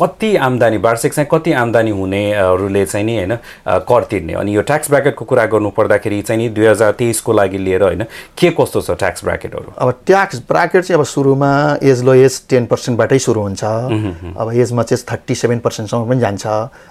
कति 0.00 0.34
आम्दानी 0.36 0.76
वार्षिक 0.84 1.14
चाहिँ 1.14 1.28
कति 1.32 1.52
आम्दानी 1.54 1.90
हुनेहरूले 1.90 2.84
चाहिँ 2.86 3.06
नि 3.06 3.16
होइन 3.16 3.36
कर 3.88 4.02
तिर्ने। 4.10 4.32
अनि 4.34 4.56
यो 4.56 4.62
ट्याक्स 4.62 4.90
ब्राकेटको 4.90 5.24
कुरा 5.24 5.46
गर्नु 5.46 5.70
पर्दाखेरि 5.72 6.20
चाहिँ 6.22 6.42
नि 6.42 6.48
दुई 6.52 6.66
हजार 6.66 6.92
तेइसको 6.92 7.32
लागि 7.32 7.58
लिएर 7.58 7.82
होइन 7.82 8.04
के 8.36 8.50
कस्तो 8.60 8.80
छ 8.80 8.90
ट्याक्स 9.00 9.24
ब्राकेटहरू 9.24 9.72
अब 9.78 9.94
ट्याक्स 10.06 10.42
ब्राकेट 10.48 10.84
चाहिँ 10.84 11.00
अब 11.00 11.06
सुरुमा 11.06 11.52
एज 11.82 12.04
लो 12.04 12.14
एज 12.14 12.40
टेन 12.50 12.66
पर्सेन्टबाटै 12.66 13.18
सुरु 13.18 13.40
हुन्छ। 13.40 13.64
अब 13.64 14.52
एजमा 14.54 14.82
चाहिँ 14.82 15.04
थर्टी 15.12 15.34
सेभेन 15.34 15.58
पर्सेन्टसम्म 15.64 16.04
पनि 16.16 16.20
जान्छ। 16.20 16.46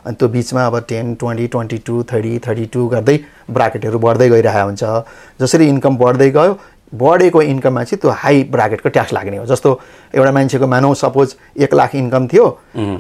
अनि 0.05 0.15
त्यो 0.15 0.27
बिचमा 0.29 0.65
अब 0.67 0.75
ten 0.89 1.15
twenty 1.17 1.48
twenty 1.48 1.77
two 1.82 2.03
thirty 2.13 2.34
thirty 2.46 2.65
two 2.74 2.88
गर्दै 2.94 3.17
ब्राकेटहरू 3.50 3.98
बढ्दै 4.00 4.29
गइरहेको 4.29 4.65
हुन्छ। 4.70 4.84
जसरी 5.41 5.67
इन्कम 5.67 5.98
बढ्दै 5.98 6.29
गयो 6.38 6.53
बढेको 6.94 7.41
इन्कममा 7.41 7.84
चाहिँ 7.84 8.00
त्यो 8.01 8.12
हाई 8.22 8.44
ब्राकेटको 8.53 8.89
ट्याक्स 8.89 9.13
लाग्ने 9.13 9.38
हो। 9.38 9.46
जस्तो 9.46 9.70
एउटा 10.15 10.32
मान्छेको 10.32 10.67
मानौँ 10.67 10.94
सपोज 10.96 11.36
एक 11.58 11.74
लाख 11.74 11.96
इन्कम 11.96 12.27
थियो 12.32 12.46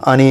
अनि 0.03 0.27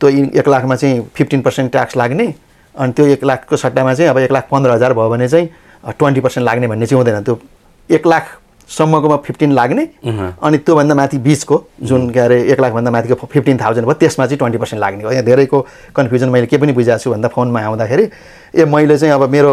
त्यो 0.00 0.08
इन- 0.10 0.34
एक 0.36 0.48
लाखमा 0.48 0.76
चाहिँ 0.76 1.00
फिफ्टिन 1.14 1.40
पर्सेन्ट 1.42 1.72
ट्याक्स 1.72 1.96
लाग्ने 1.96 2.26
अनि 2.74 2.92
त्यो 2.92 3.06
एक 3.06 3.24
लाखको 3.24 3.56
सट्टामा 3.56 3.94
चाहिँ 3.94 4.10
अब 4.10 4.18
एक 4.18 4.32
लाख 4.32 4.48
पन्ध्र 4.50 4.70
हजार 4.70 4.92
भयो 4.92 5.08
भने 5.08 5.28
चाहिँ 5.28 5.48
ट्वेन्टी 5.96 6.20
पर्सेन्ट 6.20 6.46
लाग्ने 6.46 6.66
भन्ने 6.68 6.86
चाहिँ 6.86 6.98
हुँदैन। 7.00 7.22
त्यो 7.24 7.38
एक 7.90 8.06
लाखसम्मकोमा 8.66 9.16
फिफ्टिन 9.16 9.52
लाग्ने। 9.52 9.84
अनि 10.42 10.58
त्योभन्दा 10.58 10.94
माथि 10.94 11.18
बिचको 11.18 11.56
जुन 11.82 12.10
के 12.10 12.20
अरे 12.20 12.42
एक 12.50 12.60
लाखभन्दा 12.60 12.90
माथिको 12.90 13.14
फिफ्टिन 13.30 13.56
थाउजन्ड 13.62 13.86
भयो 13.86 13.94
त्यसमा 13.94 14.26
चाहिँ 14.26 14.38
ट्वेन्टी 14.38 14.58
पर्सेन्ट 14.58 14.80
लाग्ने 14.80 15.04
हो। 15.04 15.10
यहाँ 15.10 15.24
धेरैको 15.24 15.60
कन्फ्युजन 15.94 16.28
मैले 16.28 16.46
के 16.46 16.58
पनि 16.58 16.72
बुझाएको 16.74 16.98
छु 16.98 17.10
भन्दा 17.10 17.28
फोनमा 17.30 17.60
आउँदाखेरि 17.62 18.04
ए 18.54 18.64
मैले 18.66 18.98
चाहिँ 18.98 19.14
अब 19.14 19.30
मेरो 19.30 19.52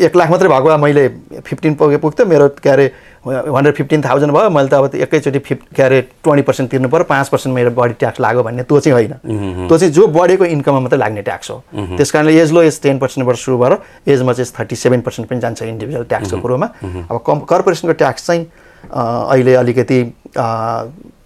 एक 0.00 0.16
लाख 0.16 0.30
मात्रै 0.30 0.48
भएको 0.48 0.68
भए 0.68 0.76
मैले 0.82 1.04
फिफ्टिन 1.44 1.74
पुगे 1.76 1.96
पुग्थ्यो। 2.00 2.26
मेरो 2.26 2.48
के 2.56 2.70
अरे 2.70 2.86
हन्ड्रेड 3.26 3.74
फिफ्टिन 3.74 4.02
थाउजन्ड 4.02 4.32
भयो 4.32 4.50
मैले 4.50 4.68
त 4.68 4.74
अब 4.74 4.94
एकैचोटि 4.94 5.38
फिफ 5.38 5.58
के 5.76 5.82
अरे 5.82 6.00
ट्वेन्टी 6.22 6.42
पर्सेन्ट 6.42 6.70
तिर्नु 6.70 6.88
पऱ्यो 6.88 7.04
पाँच 7.04 7.28
पर्सेन्ट 7.28 7.54
मेरो 7.54 7.70
बढी 7.70 7.94
ट्याक्स 7.98 8.20
लाग्यो 8.20 8.42
भन्ने 8.42 8.62
त्यो 8.62 8.80
चाहिँ 8.80 8.94
होइन। 8.94 9.66
त्यो 9.66 9.78
चाहिँ 9.78 9.92
जो 9.92 10.06
बढेको 10.06 10.44
इन्कममा 10.44 10.80
मात्रै 10.80 10.98
लाग्ने 10.98 11.22
ट्याक्स 11.22 11.50
हो। 11.50 11.62
त्यस 11.96 12.10
कारणले 12.10 12.38
एज 12.42 12.52
लो 12.52 12.62
एज 12.62 12.80
टेन 12.82 12.98
पर्सेन्टबाट 12.98 13.36
सुरु 13.36 13.58
भएर 13.58 13.78
एजमा 14.06 14.32
चाहिँ 14.32 14.52
थर्टी 14.58 14.76
सेभेन 14.76 15.00
पर्सेन्ट 15.02 15.30
पनि 15.30 15.40
जान्छ 15.40 15.62
इन्डिभिजुअल 15.62 16.04
ट्याक्सको 16.06 16.38
कुरोमा। 16.40 16.66
अब 17.10 17.16
कम 17.26 17.38
कर्पोरेसनको 17.50 17.94
ट्याक्स 17.98 18.26
चाहिँ 18.26 18.46
अहिले 18.86 19.54
अलिकति 19.54 20.02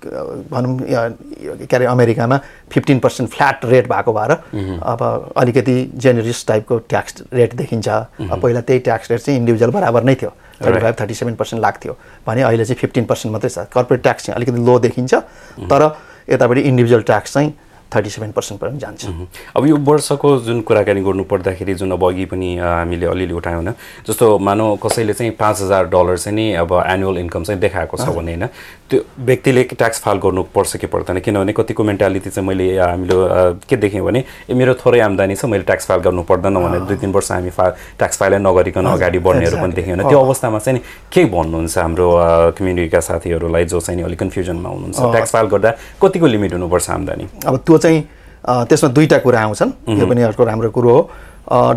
भनौँ 0.01 0.77
के 0.81 1.77
अरे 1.77 1.85
अमेरिकामा 1.87 2.37
फिफ्टिन 2.73 2.99
पर्सेन्ट 2.99 3.31
फ्ल्याट 3.31 3.65
रेट 3.65 3.89
भएको 3.89 4.13
भएर 4.13 4.31
अब 4.33 5.33
अलिकति 5.37 5.75
जेनरिस 5.95 6.47
टाइपको 6.47 6.79
ट्याक्स 6.89 7.23
रेट 7.33 7.55
देखिन्छ। 7.55 7.89
पहिला 7.89 8.61
त्यही 8.61 8.81
ट्याक्स 8.81 9.11
रेट 9.11 9.21
चाहिँ 9.21 9.39
इन्डिभिजुअल 9.41 9.73
बराबर 9.73 10.03
नै 10.05 10.15
थियो। 10.15 10.33
Thirty 10.61 10.81
five 10.81 10.95
thirty 11.01 11.15
seven 11.15 11.35
percent 11.35 11.63
लाग्थ्यो। 11.63 11.97
भने 12.27 12.43
अहिले 12.43 12.65
चाहिँ 12.65 12.79
फिफ्टिन 12.81 13.05
पर्सेन्ट 13.05 13.33
मात्रै 13.33 13.51
छ। 13.51 13.67
कर्पोरेट 13.73 14.03
ट्याक्स 14.03 14.25
चाहिँ 14.25 14.37
अलिकति 14.37 14.61
लो 14.67 14.79
देखिन्छ। 14.79 15.15
तर 15.71 15.83
यतापट्टि 16.31 16.61
इन्डिभिजुअल 16.61 17.03
ट्याक्स 17.03 17.33
चाहिँ 17.35 17.53
थर्टी 17.95 18.11
सेभेन 18.11 18.33
पर्सेन्ट 18.33 18.61
पनि 18.61 18.79
जान्छ। 18.79 19.07
अब 19.57 19.67
यो 19.67 19.77
वर्षको 19.77 20.37
जुन 20.41 20.61
कुराकानी 20.63 21.01
गर्नु 21.03 21.25
पर्दाखेरि 21.25 21.75
जुन 21.75 21.91
अब 21.93 22.05
अघि 22.09 22.25
पनि 22.33 22.57
हामीले 22.59 23.07
अलिअलि 23.07 23.35
उठायौँ 23.35 23.63
होइन 23.63 23.75
जस्तो 24.09 24.39
मानौ 24.39 24.75
कसैले 24.83 25.13
चाहिँ 25.13 25.33
पाँच 25.39 25.61
हजार 25.61 25.87
डलर 25.91 26.19
चाहिँ 26.19 26.37
नि 26.37 26.53
अब 26.63 26.73
एनुअल 26.87 27.19
इन्कम 27.19 27.45
चाहिँ 27.45 27.61
देखाएको 27.61 27.97
छ 27.97 28.09
भने 28.11 28.35
होइन 28.35 28.47
त्यो 28.91 29.01
व्यक्तिले 29.27 29.63
ट्याक्स 29.71 30.01
फाइल 30.03 30.19
गर्नुपर्छ 30.19 30.77
कि 30.77 30.87
पर्दैन। 30.87 31.19
किनभने 31.21 31.53
कतिको 31.53 31.85
मेन्टालिटी 31.85 32.31
चाहिँ 32.31 32.47
मैले 32.49 32.67
हामीले 32.79 33.15
के 33.69 33.77
देख्यौँ 33.77 34.07
भने 34.07 34.25
ए 34.51 34.55
मेरो 34.55 34.75
थोरै 34.75 35.01
आम्दानी 35.01 35.35
छ 35.35 35.45
मैले 35.47 35.65
ट्याक्स 35.65 35.87
फाइल 35.87 36.01
गर्नु 36.03 36.23
पर्दैन 36.31 36.55
भने 36.55 36.81
दुई 36.87 36.97
तिन 36.99 37.13
वर्ष 37.13 37.31
हामी 37.33 37.51
फा 37.51 37.69
ट्याक्स 37.99 38.19
फाइलै 38.19 38.39
नगरिकन 38.39 38.87
अगाडि 38.87 39.19
बढ्नेहरू 39.19 39.57
पनि 39.57 39.73
देख्यौँ 39.73 39.97
होइन। 39.97 40.09
त्यो 40.09 40.21
अवस्थामा 40.21 40.59
चाहिँ 40.59 40.79
नि 40.79 40.85
के 41.13 41.25
भन्नुहुन्छ 41.27 41.79
हाम्रो 41.79 42.09
कम्युनिटीका 42.59 43.01
साथीहरूलाई 43.01 43.65
जो 43.65 43.81
चाहिँ 43.81 43.97
नि 44.01 44.03
अलिक 44.07 44.19
कन्फ्युजनमा 44.21 44.69
हुनुहुन्छ? 44.69 44.99
ट्याक्स 44.99 45.31
फाइल 45.33 45.47
गर्दा 45.55 45.71
कतिको 46.03 46.27
लिमिट 46.27 46.53
हुनुपर्छ 46.53 46.91
आम्दानी? 46.91 47.29
अब 47.47 47.57
त्यो 47.67 47.79
चाहिँ 47.81 47.99
त्यसमा 48.69 48.89
दुईवटा 48.93 49.19
कुरा 49.25 49.41
आउँछन्। 49.41 49.71
यो 49.99 50.07
पनि 50.07 50.23
अर्को 50.29 50.45
राम्रो 50.45 50.71
कुरो 50.71 50.93
हो। 50.93 51.01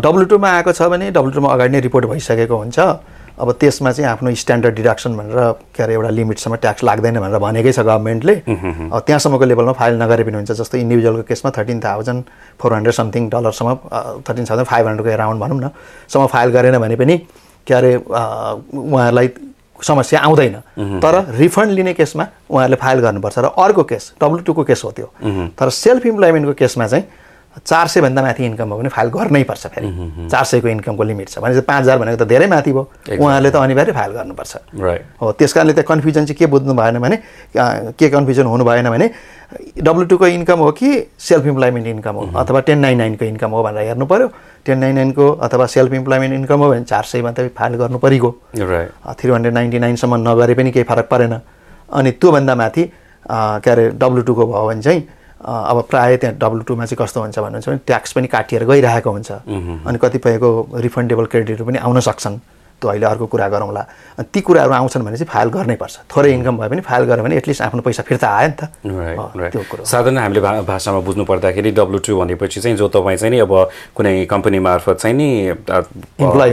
डब्लु 0.04 0.38
आएको 0.38 0.72
छ 0.72 0.82
भने 0.92 1.10
डब्लु 1.10 1.46
अगाडि 1.48 1.72
नै 1.72 1.80
रिपोर्ट 1.88 2.04
भइसकेको 2.06 2.56
हुन्छ। 2.56 2.78
अब 3.34 3.50
त्यसमा 3.58 3.90
चाहिँ 3.90 4.10
आफ्नो 4.10 4.30
स्ट्यान्डर्ड 4.30 4.74
डिडक्सन 4.78 5.16
भनेर 5.18 5.38
के 5.74 5.82
अरे 5.82 5.94
एउटा 5.94 6.10
लिमिटसम्म 6.14 6.54
ट्याक्स 6.62 6.84
लाग्दैन 6.86 7.18
भनेर 7.18 7.38
भनेकै 7.42 7.72
छ 7.74 7.82
गभर्मेन्टले 7.82 8.34
त्यहाँसम्मको 8.46 9.44
लेभलमा 9.44 9.72
फाइल 9.74 9.94
नगरे 10.02 10.22
पनि 10.22 10.36
हुन्छ। 10.38 10.52
जस्तो 10.54 10.78
इन्डिभिजुअलको 10.78 11.22
केसमा 11.26 11.50
thirteen 11.50 11.80
thousand 11.82 12.22
four 12.62 12.70
hundred 12.74 12.94
something 12.94 13.22
डलरसम्म 13.34 13.74
thirteen 14.22 14.44
thousand 14.46 14.68
five 14.70 14.86
हन्ड्रेडको 14.86 15.10
एराउन्ड 15.18 15.40
भनौँ 15.42 15.58
न। 15.58 15.70
सम्म 16.06 16.26
फाइल 16.30 16.48
गरेन 16.54 16.78
भने 16.78 16.96
पनि 16.96 17.16
के 17.66 17.74
अरे 17.74 17.92
उहाँहरूलाई 18.06 19.28
समस्या 19.82 20.20
आउँदैन। 20.20 20.54
तर 21.00 21.14
रिफन्ड 21.36 21.70
लिने 21.72 21.94
केसमा 21.94 22.26
उहाँहरूले 22.50 22.76
फाइल 22.76 23.00
गर्नुपर्छ 23.00 23.38
र 23.38 23.46
अर्को 23.58 23.82
केस 23.84 24.12
डब्लु 24.22 24.42
टूको 24.46 24.64
केस 24.64 24.82
हो 24.84 24.90
त्यो। 24.90 25.06
तर 25.58 25.68
सेल्फ 25.70 26.06
इम्प्लोइमेन्टको 26.06 26.52
केसमा 26.54 26.86
चाहिँ 26.86 27.04
चार 27.54 27.86
सयभन्दा 27.86 28.22
माथि 28.22 28.44
इन्कम 28.44 28.68
हो 28.68 28.78
भने 28.78 28.88
फाइल 28.90 29.08
गर्नै 29.14 29.42
पर्छ 29.46 29.66
फेरि। 29.66 29.88
चार 30.26 30.44
सयको 30.44 30.68
इन्कमको 30.68 31.02
लिमिट 31.02 31.28
छ। 31.28 31.38
भने 31.38 31.60
पाँच 31.60 31.82
हजार 31.82 31.98
भनेको 31.98 32.24
त 32.24 32.26
धेरै 32.26 32.46
माथि 32.50 32.72
भयो। 32.72 32.82
उहाँहरूले 33.14 33.50
त 33.50 33.56
अनिवार्य 33.56 33.92
फाइल 33.94 34.12
गर्नुपर्छ। 34.12 34.52
हो 35.22 35.32
त्यस 35.38 35.52
कारणले 35.52 35.72
त्यहाँ 35.72 35.86
कन्फ्युजन 35.86 36.24
चाहिँ 36.26 36.38
के 36.38 36.46
बुझ्नु 36.50 36.74
भएन 36.74 36.98
भने 36.98 37.16
के 37.94 38.08
कन्फ्युजन 38.10 38.46
हुनु 38.46 38.64
भएन 38.64 38.90
भने 38.90 39.06
डब्लु 39.78 40.04
टूको 40.10 40.26
इन्कम 40.26 40.58
हो 40.58 40.70
कि 40.74 41.14
सेल्फ 41.14 41.46
इम्प्लोइमेन्ट 41.46 41.86
इन्कम 41.86 42.14
हो? 42.14 42.22
अथवा 42.42 42.60
टेन 42.66 42.78
नाइन 42.78 42.98
नाइनको 42.98 43.24
इन्कम 43.24 43.50
हो 43.50 43.62
भनेर 43.62 43.86
हेर्नु 43.86 44.06
पऱ्यो 44.06 44.28
टेन 44.66 44.78
नाइन 44.78 44.94
नाइनको 44.94 45.30
अथवा 45.46 45.66
सेल्फ 45.70 45.92
इम्प्लोइमेन्ट 45.94 46.34
इन्कम 46.34 46.58
हो 46.58 46.68
भने 46.70 46.84
चार 46.84 47.04
सयमा 47.06 47.30
त 47.32 47.54
फाइल 47.54 47.74
गर्नु 47.78 47.98
परिगयो। 48.02 48.30
थ्री 49.14 49.30
हन्ड्रेड 49.30 49.54
नाइन्टी 49.54 49.78
नाइनसम्म 49.78 50.14
नगरे 50.28 50.54
पनि 50.58 50.70
केही 50.74 50.84
फरक 50.90 51.06
परेन। 51.06 51.38
अनि 51.86 52.10
त्योभन्दा 52.18 52.54
माथि 52.54 52.82
के 53.62 53.70
अरे 53.70 53.88
डब्लु 53.94 54.22
टूको 54.26 54.46
भयो 54.46 54.66
भने 54.66 54.82
चाहिँ 54.82 55.00
अब 55.44 55.82
प्रायः 55.90 56.16
त्यहाँ 56.16 56.36
डब्लु 56.40 56.62
टूमा 56.68 56.84
चाहिँ 56.86 56.98
कस्तो 57.00 57.20
हुन्छ 57.20 57.38
भन्नुहुन्छ 57.38 57.68
भने 57.68 57.78
ट्याक्स 57.86 58.12
पनि 58.12 58.26
काटिएर 58.26 58.64
गइरहेको 58.64 59.10
हुन्छ। 59.10 59.30
अनि 59.84 59.98
कतिपयको 60.02 60.50
रिफन्डेबल 60.76 61.26
क्रेडिटहरू 61.26 61.64
पनि 61.66 61.78
आउन 61.78 62.00
सक्छन्। 62.00 62.36
त्यो 62.80 62.90
अहिले 62.90 63.06
अर्को 63.06 63.26
कुरा 63.26 63.48
गरौँला 63.48 63.82
ती 64.32 64.40
कुराहरू 64.40 64.72
आउँछन् 64.72 65.02
भने 65.04 65.16
चाहिँ 65.16 65.30
फाइल 65.32 65.48
गर्नै 65.48 65.76
पर्छ। 65.76 65.94
थोरै 66.10 66.30
इन्कम 66.32 66.56
भयो 66.58 66.68
भने 66.70 66.80
फाइल 66.84 67.04
गर्यो 67.04 67.24
भने 67.24 67.36
एटलिस्ट 67.36 67.62
आफ्नो 67.62 67.82
पैसा 67.82 68.02
फिर्ता 68.02 68.28
आयो 68.28 68.48
नि 68.48 68.54
त। 68.54 68.62
त्यो 69.50 69.62
कुरो। 69.70 69.84
साधारण 69.84 70.18
हामीले 70.18 70.40
भाषामा 70.62 71.00
बुझ्नु 71.06 71.24
पर्दाखेरि 71.24 71.70
डब्लु 71.72 71.98
टू 71.98 72.12
भनेपछि 72.18 72.60
चाहिँ 72.60 72.76
जो 72.76 72.88
तपाईँ 72.88 73.16
चाहिँ 73.16 73.30
नि 73.34 73.38
अब 73.40 73.52
कुनै 73.96 74.24
कम्पनी 74.30 74.58
मार्फत 74.58 74.96
चाहिँ 75.00 75.16
नि 75.16 75.28
इम्प्लोइ 75.48 76.50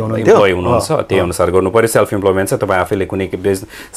हुनुहुन्छ 0.51 0.91
त्यही 0.91 1.19
अनुसार 1.21 1.47
गर्नु 1.51 1.69
पऱ्यो 1.69 1.87
सेल्फ 1.87 2.13
इम्प्लोइमेन्ट 2.13 2.49
चाहिँ 2.49 2.61
तपाईँ 2.65 2.81
आफैले 2.81 3.05
कुनै 3.05 3.27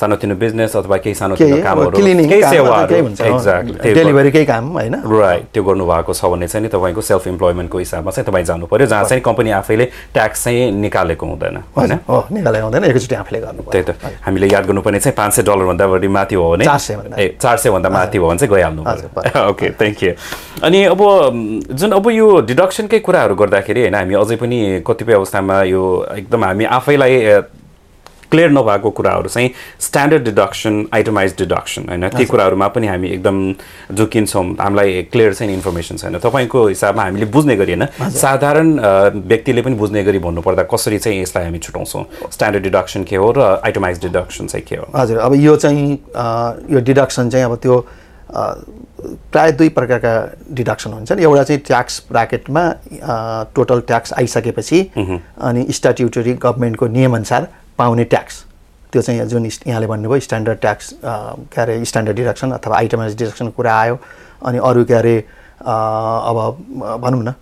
सानोतिनो 0.01 0.35
बिजनेस 0.35 0.77
अथवा 0.77 0.97
केही 1.05 1.15
सानोतिनो 1.15 1.57
कामहरू 1.63 1.97
केही 4.31 4.45
काम 4.45 4.65
होइन। 4.73 4.95
राइट 5.07 5.45
त्यो 5.55 5.63
गर्नुभएको 5.65 6.13
छ 6.13 6.25
भने 6.35 6.47
चाहिँ 6.49 6.63
नि 6.67 6.69
तपाईँको 6.75 7.01
सेल्फ 7.01 7.27
इम्प्लोइमेन्टको 7.29 7.79
हिसाबमा 7.79 8.11
चाहिँ 8.11 8.27
तपाईँ 8.29 8.45
जानु 8.45 8.67
पऱ्यो 8.67 8.87
जहाँ 8.87 9.05
चाहिँ 9.05 9.23
कम्पनी 9.23 9.51
आफैले 9.63 9.85
ट्याक्स 10.15 10.45
चाहिँ 10.45 10.71
निकालेको 10.73 11.27
हुँदैन 11.27 11.57
होइन? 11.77 11.93
निकाले 12.35 12.59
आउँदैन 12.59 12.85
एकैचोटि 12.85 13.15
आफूले 13.15 13.41
गर्नु 13.41 13.63
त्यही 13.73 13.85
त। 13.85 13.91
हामीले 14.27 14.47
याद 14.53 14.65
गर्नुपर्ने 14.67 15.01
चाहिँ 15.01 15.17
पाँच 15.17 15.33
सय 15.35 15.43
डलरभन्दा 15.49 15.87
बढी 15.87 16.09
माथि 16.17 16.35
हो 16.35 16.45
भने 16.51 16.65
चार 16.65 16.79
सय 16.79 16.95
ए 17.19 17.27
चार 17.41 17.57
सयभन्दा 17.65 17.89
माथि 17.91 18.19
हो 18.19 18.29
भने 18.29 18.39
चाहिँ 18.39 18.53
गइहाल्नु 18.55 18.83
ओके 19.51 19.71
थ्याङ्क 19.81 20.03
यू 20.05 20.13
अनि 20.65 20.85
अब 20.95 21.01
जुन 21.81 21.91
अब 21.99 22.07
यो 22.11 22.29
डिडक्सनकै 22.49 22.99
कुराहरू 23.07 23.35
गर्दाखेरि 23.43 23.81
होइन 23.81 23.95
हामी 23.95 24.15
अझै 24.23 24.37
पनि 24.43 24.59
कतिपय 24.87 25.15
अवस्थामा 25.15 25.63
यो 25.75 25.83
एकदम 26.17 26.45
हामी 26.45 26.65
आफैलाई 26.79 27.15
क्लियर 28.35 28.51
नभएको 28.51 28.91
कुराहरू 28.91 29.29
चाहिँ 29.29 29.51
स्ट्यान्डर्ड 29.81 30.25
डिडक्सन 30.25 30.85
आइटमाइज 30.95 31.35
डिडक्सन 31.39 31.83
होइन? 31.89 32.09
ती 32.11 32.25
कुराहरूमा 32.27 32.69
पनि 32.75 32.87
हामी 32.87 33.09
एकदम 33.09 33.37
जोकिन्छौँ 33.95 34.45
हामीलाई 34.61 35.03
क्लियर 35.13 35.35
चाहिँ 35.35 35.55
इन्फर्मेसन 35.55 35.97
छैन। 35.97 36.19
तपाईँको 36.19 36.67
हिसाबमा 36.67 37.03
हामीले 37.03 37.27
बुझ्ने 37.31 37.57
गरी 37.57 37.73
होइन? 37.73 38.11
साधारण 38.11 38.69
व्यक्तिले 39.31 39.63
पनि 39.63 39.75
बुझ्ने 39.79 40.05
गरी 40.05 40.19
भन्नुपर्दा 40.19 40.63
कसरी 40.73 40.99
चाहिँ 40.99 41.23
यसलाई 41.23 41.45
हामी 41.45 41.59
छुटाउँछौँ? 41.59 42.05
स्ट्यान्डर्ड 42.33 42.63
डिडक्सन 42.65 43.05
के 43.05 43.17
हो 43.17 43.31
र 43.39 43.41
आइटमाइज 43.65 44.01
डिडक्सन 44.03 44.47
चाहिँ 44.47 44.67
के 44.67 44.77
हो? 44.77 44.87
हजुर। 44.95 45.19
अब 45.19 45.35
यो 45.35 45.57
चाहिँ 45.57 45.91
यो 46.75 46.81
डिडक्सन 46.81 47.31
चाहिँ 47.31 47.45
अब 47.47 47.55
त्यो 47.63 47.81
प्राय 49.33 49.53
दुई 49.53 49.69
प्रकारका 49.69 50.13
डिडक्सन 50.51 50.93
हुन्छन् 50.93 51.21
एउटा 51.21 51.43
चाहिँ 51.43 51.61
ट्याक्स 51.67 52.03
ब्राकेटमा 52.11 52.63
टोटल 53.55 53.81
ट्याक्स 53.87 54.13
आइसकेपछि 54.13 54.81
अनि 54.97 55.67
स्ट्याट्युटरी 55.71 56.33
गभर्मेन्टको 56.43 56.87
नियमअनुसार 56.87 57.49
पाउने 57.79 58.05
ट्याक्स। 58.05 58.45
त्यो 58.93 59.03
चाहिँ 59.03 59.27
जुन 59.29 59.47
यहाँले 59.67 59.87
भन्नुभयो 59.87 60.21
स्ट्यान्डर्ड 60.21 60.59
ट्याक्स 60.61 60.95
के 61.05 61.61
अरे 61.61 61.85
स्ट्यान्डर्ड 61.85 62.17
डिडक्सन 62.17 62.51
अथवा 62.53 62.77
आइटमाइज 62.79 63.17
डिडक्सनको 63.19 63.53
कुरा 63.57 63.75
आयो। 63.75 63.99
अनि 64.47 64.59
अरू 64.59 64.85
के 64.85 64.95
अरे 64.95 65.17
अब 65.61 66.37
भनौँ 67.03 67.23
न 67.23 67.35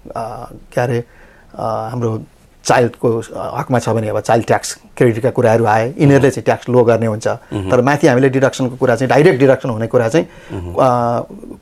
के 0.73 0.81
अरे 0.81 0.99
हाम्रो 1.55 2.21
चाइल्डको 2.65 3.09
हकमा 3.59 3.79
छ 3.79 3.89
भने 3.91 4.09
अब 4.09 4.21
चाइल्ड 4.21 4.47
ट्याक्स 4.47 4.77
क्रेडिटका 4.97 5.31
कुराहरू 5.35 5.65
आए। 5.67 5.87
यिनीहरूले 5.99 6.31
चाहिँ 6.31 6.45
ट्याक्स 6.45 6.69
लो 6.69 6.85
गर्ने 6.85 7.07
हुन्छ। 7.07 7.27
तर 7.71 7.81
माथि 7.83 8.07
हामीले 8.07 8.29
डिडक्सनको 8.31 8.77
कुरा 8.79 8.95
चाहिँ 8.97 9.09
डाइरेक्ट 9.11 9.39
डिडक्सन 9.41 9.69
हुने 9.71 9.87
कुरा 9.91 10.09
चाहिँ 10.09 10.27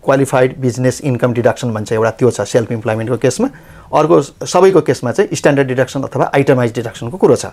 क्वालिफाइड 0.05 0.59
बिजनेस 0.61 1.01
इन्कम 1.01 1.33
डिडक्सन 1.35 1.73
भन्छ। 1.75 1.93
एउटा 1.93 2.11
त्यो 2.21 2.31
छ 2.31 2.41
सेल्फ 2.53 2.73
इम्प्लोइमेन्टको 2.73 3.17
केसमा। 3.17 3.49
अर्को 3.91 4.21
सबैको 4.47 4.81
केसमा 4.81 5.13
चाहिँ 5.13 5.37
स्ट्यान्डर्ड 5.37 5.69
डिडक्सन 5.69 6.03
अथवा 6.03 6.31
आइटमाइज 6.35 6.75
डिडक्सनको 6.75 7.17
कुरो 7.17 7.37
छ। 7.37 7.47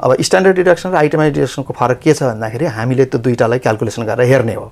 अब 0.00 0.16
स्ट्यान्डर्ड 0.20 0.56
डिडक्सन 0.56 0.90
र 0.90 0.96
आइटमाइज 0.96 1.34
डिडक्सनको 1.34 1.72
फरक 1.72 1.98
के 2.04 2.12
छ 2.12 2.22
भन्दाखेरि 2.22 2.66
हामीले 2.76 3.04
त्यो 3.08 3.20
दुइटालाई 3.20 3.58
क्यालकुलेसन 3.58 4.02
गरेर 4.04 4.28
हेर्ने 4.28 4.54
हो। 4.54 4.66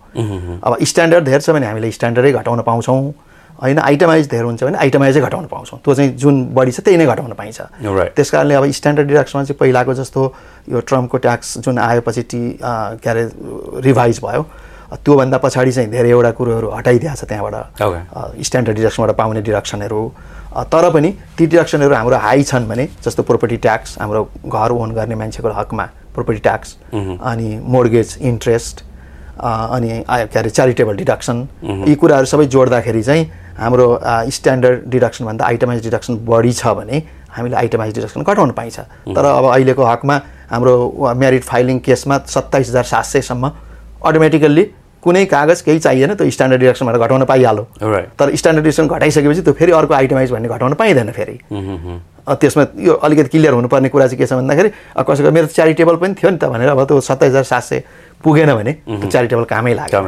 अब 0.65 0.77
स्ट्यान्डर्ड 0.85 1.25
धेर 1.25 1.41
छ 1.41 1.51
भने 1.57 1.67
हामीले 1.67 1.91
स्ट्यान्डर्डै 1.91 2.33
घटाउन 2.33 2.61
पाउँछौँ। 2.69 3.01
होइन 3.59 3.79
आइटमाइज 3.79 4.29
धेर 4.31 4.45
हुन्छ 4.45 4.65
भने 4.65 4.79
आइटमाइजै 4.79 5.21
घटाउन 5.21 5.47
पाउँछौँ। 5.51 5.79
त्यो 5.83 5.95
चाहिँ 5.95 6.11
जुन 6.15 6.35
बढी 6.55 6.73
छ 6.73 6.81
त्यही 6.85 6.97
नै 6.97 7.07
घटाउन 7.07 7.33
पाइन्छ। 7.35 7.59
त्यस 8.15 8.31
कारणले 8.31 8.55
अब 8.55 8.65
स्ट्यान्डर्ड 8.71 9.09
डिडक्सनमा 9.09 9.45
चाहिँ 9.45 9.59
पहिलाको 9.59 9.95
जस्तो 9.99 10.21
यो 10.69 10.81
ट्रम्पको 10.87 11.19
ट्याक्स 11.19 11.59
जुन 11.67 11.79
आएपछि 11.79 12.23
टी 12.23 12.43
के 12.63 13.09
अरे 13.11 13.23
रिभाइज 13.83 14.21
भयो 14.23 14.43
त्योभन्दा 14.95 15.39
पछाडि 15.43 15.73
चाहिँ 15.73 15.91
धेरैवटा 15.91 16.31
कुरोहरू 16.39 16.69
हटाइदिएको 16.71 17.17
छ 17.17 17.25
त्यहाँबाट। 17.29 18.41
स्ट्यान्डर्ड 18.47 18.77
डिडक्सनबाट 18.77 19.17
पाउने 19.17 19.41
डिडक्सनहरू 19.43 20.01
तर 20.73 20.91
पनि 20.91 21.11
ती 21.39 21.47
डिडक्सनहरू 21.47 21.95
हाम्रो 21.95 22.17
हाई 22.19 22.43
छन् 22.43 22.69
भने 22.69 22.89
जस्तो 23.05 23.23
प्रोपर्टी 23.23 23.57
ट्याक्स 23.65 23.97
हाम्रो 24.01 24.23
घर 24.47 24.71
ओन 24.73 24.91
गर्ने 24.95 25.15
मान्छेको 25.15 25.49
हकमा 25.59 25.85
प्रोपर्टी 26.15 26.41
ट्याक्स 26.47 26.77
अनि 26.95 27.49
मोर्गेज 27.75 28.17
इन्ट्रेस्ट 28.31 28.83
अनि 29.39 30.03
के 30.09 30.39
अरे 30.39 30.51
च्यारिटेबल 30.51 30.97
डिडक्सन 30.97 31.47
यी 31.89 31.95
कुराहरू 31.95 32.27
सबै 32.27 32.47
जोड्दाखेरि 32.55 33.03
चाहिँ 33.03 33.31
हाम्रो 33.59 33.87
स्ट्यान्डर्ड 34.35 34.89
डिडक्सनभन्दा 34.91 35.45
आइटमाइज 35.47 35.83
डिडक्सन 35.83 36.17
बढी 36.27 36.53
छ 36.53 36.75
भने 36.81 37.03
हामीले 37.37 37.57
आइटमाइज 37.57 37.95
डिडक्सन 37.95 38.23
घटाउनु 38.23 38.53
पाइन्छ। 38.59 38.81
तर 39.15 39.25
अब 39.25 39.45
अहिलेको 39.53 39.85
हकमा 39.85 40.17
हाम्रो 40.51 40.75
म्यारिड 41.23 41.43
फाइलिङ 41.45 41.79
केसमा 41.87 42.19
सत्ताइस 42.35 42.69
हजार 42.69 42.85
सात 42.93 43.05
सयसम्म 43.05 43.51
अटोमेटिकल्ली 44.11 44.65
कुनै 45.03 45.25
कागज 45.27 45.61
केही 45.63 45.79
चाहिएन 45.79 46.15
त्यो 46.15 46.31
स्ट्यान्डर्ड 46.31 46.61
डिडक्सनबाट 46.61 46.97
घटाउन 46.97 47.25
पाइहाल्यो। 47.25 47.65
तर 48.19 48.35
स्ट्यान्डर्ड 48.35 48.65
डिडक्सन 48.65 48.87
घटाइसकेपछि 48.87 49.43
त्यो 49.43 49.53
फेरि 49.55 49.73
अर्को 49.73 49.95
आइटमाइज 49.95 50.31
भन्ने 50.33 50.49
घटाउन 50.49 50.75
पाइँदैन 50.75 51.11
फेरि। 51.13 51.39
त्यसमा 52.29 52.65
यो 52.77 52.93
अलिकति 52.93 53.29
क्लियर 53.29 53.53
हुनुपर्ने 53.53 53.89
कुरा 53.89 54.07
चाहिँ 54.07 54.19
के 54.19 54.27
छ 54.27 54.33
भन्दाखेरि 54.37 54.71
कसैको 55.01 55.31
मेरो 55.33 55.47
च्यारिटेबल 55.49 55.97
पनि 55.97 56.15
थियो 56.15 56.31
नि 56.31 56.37
त 56.37 56.45
भनेर 56.45 56.69
अब 56.69 56.85
त्यो 56.85 57.01
सत्ताइस 57.01 57.31
हजार 57.33 57.45
सात 57.49 57.63
सय 57.63 57.83
पुगेन 58.21 58.53
भने 58.53 58.73
त्यो 58.85 59.09
च्यारिटेबल 59.09 59.45
कामै 59.49 59.73
लाग्यो। 59.75 60.03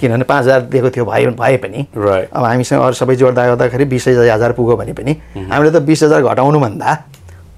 किनभने 0.00 0.24
पाँच 0.24 0.42
हजार 0.42 0.60
दिएको 0.72 0.90
थियो 0.96 1.04
भए 1.04 1.26
भए 1.36 1.56
पनि. 1.60 1.80
अब 2.32 2.44
हामीसँग 2.44 2.80
अरू 2.80 2.96
सबै 2.96 3.16
जोड्दा 3.20 3.46
गर्दाखेरि 3.52 3.84
बिस 3.84 4.08
हजार 4.08 4.52
पुग्यो 4.56 4.76
भने 4.80 4.92
पनि 4.96 5.12
हामीले 5.36 5.70
त 5.76 5.82
बिस 5.84 6.02
हजार 6.08 6.22
घटाउनुभन्दा 6.24 6.94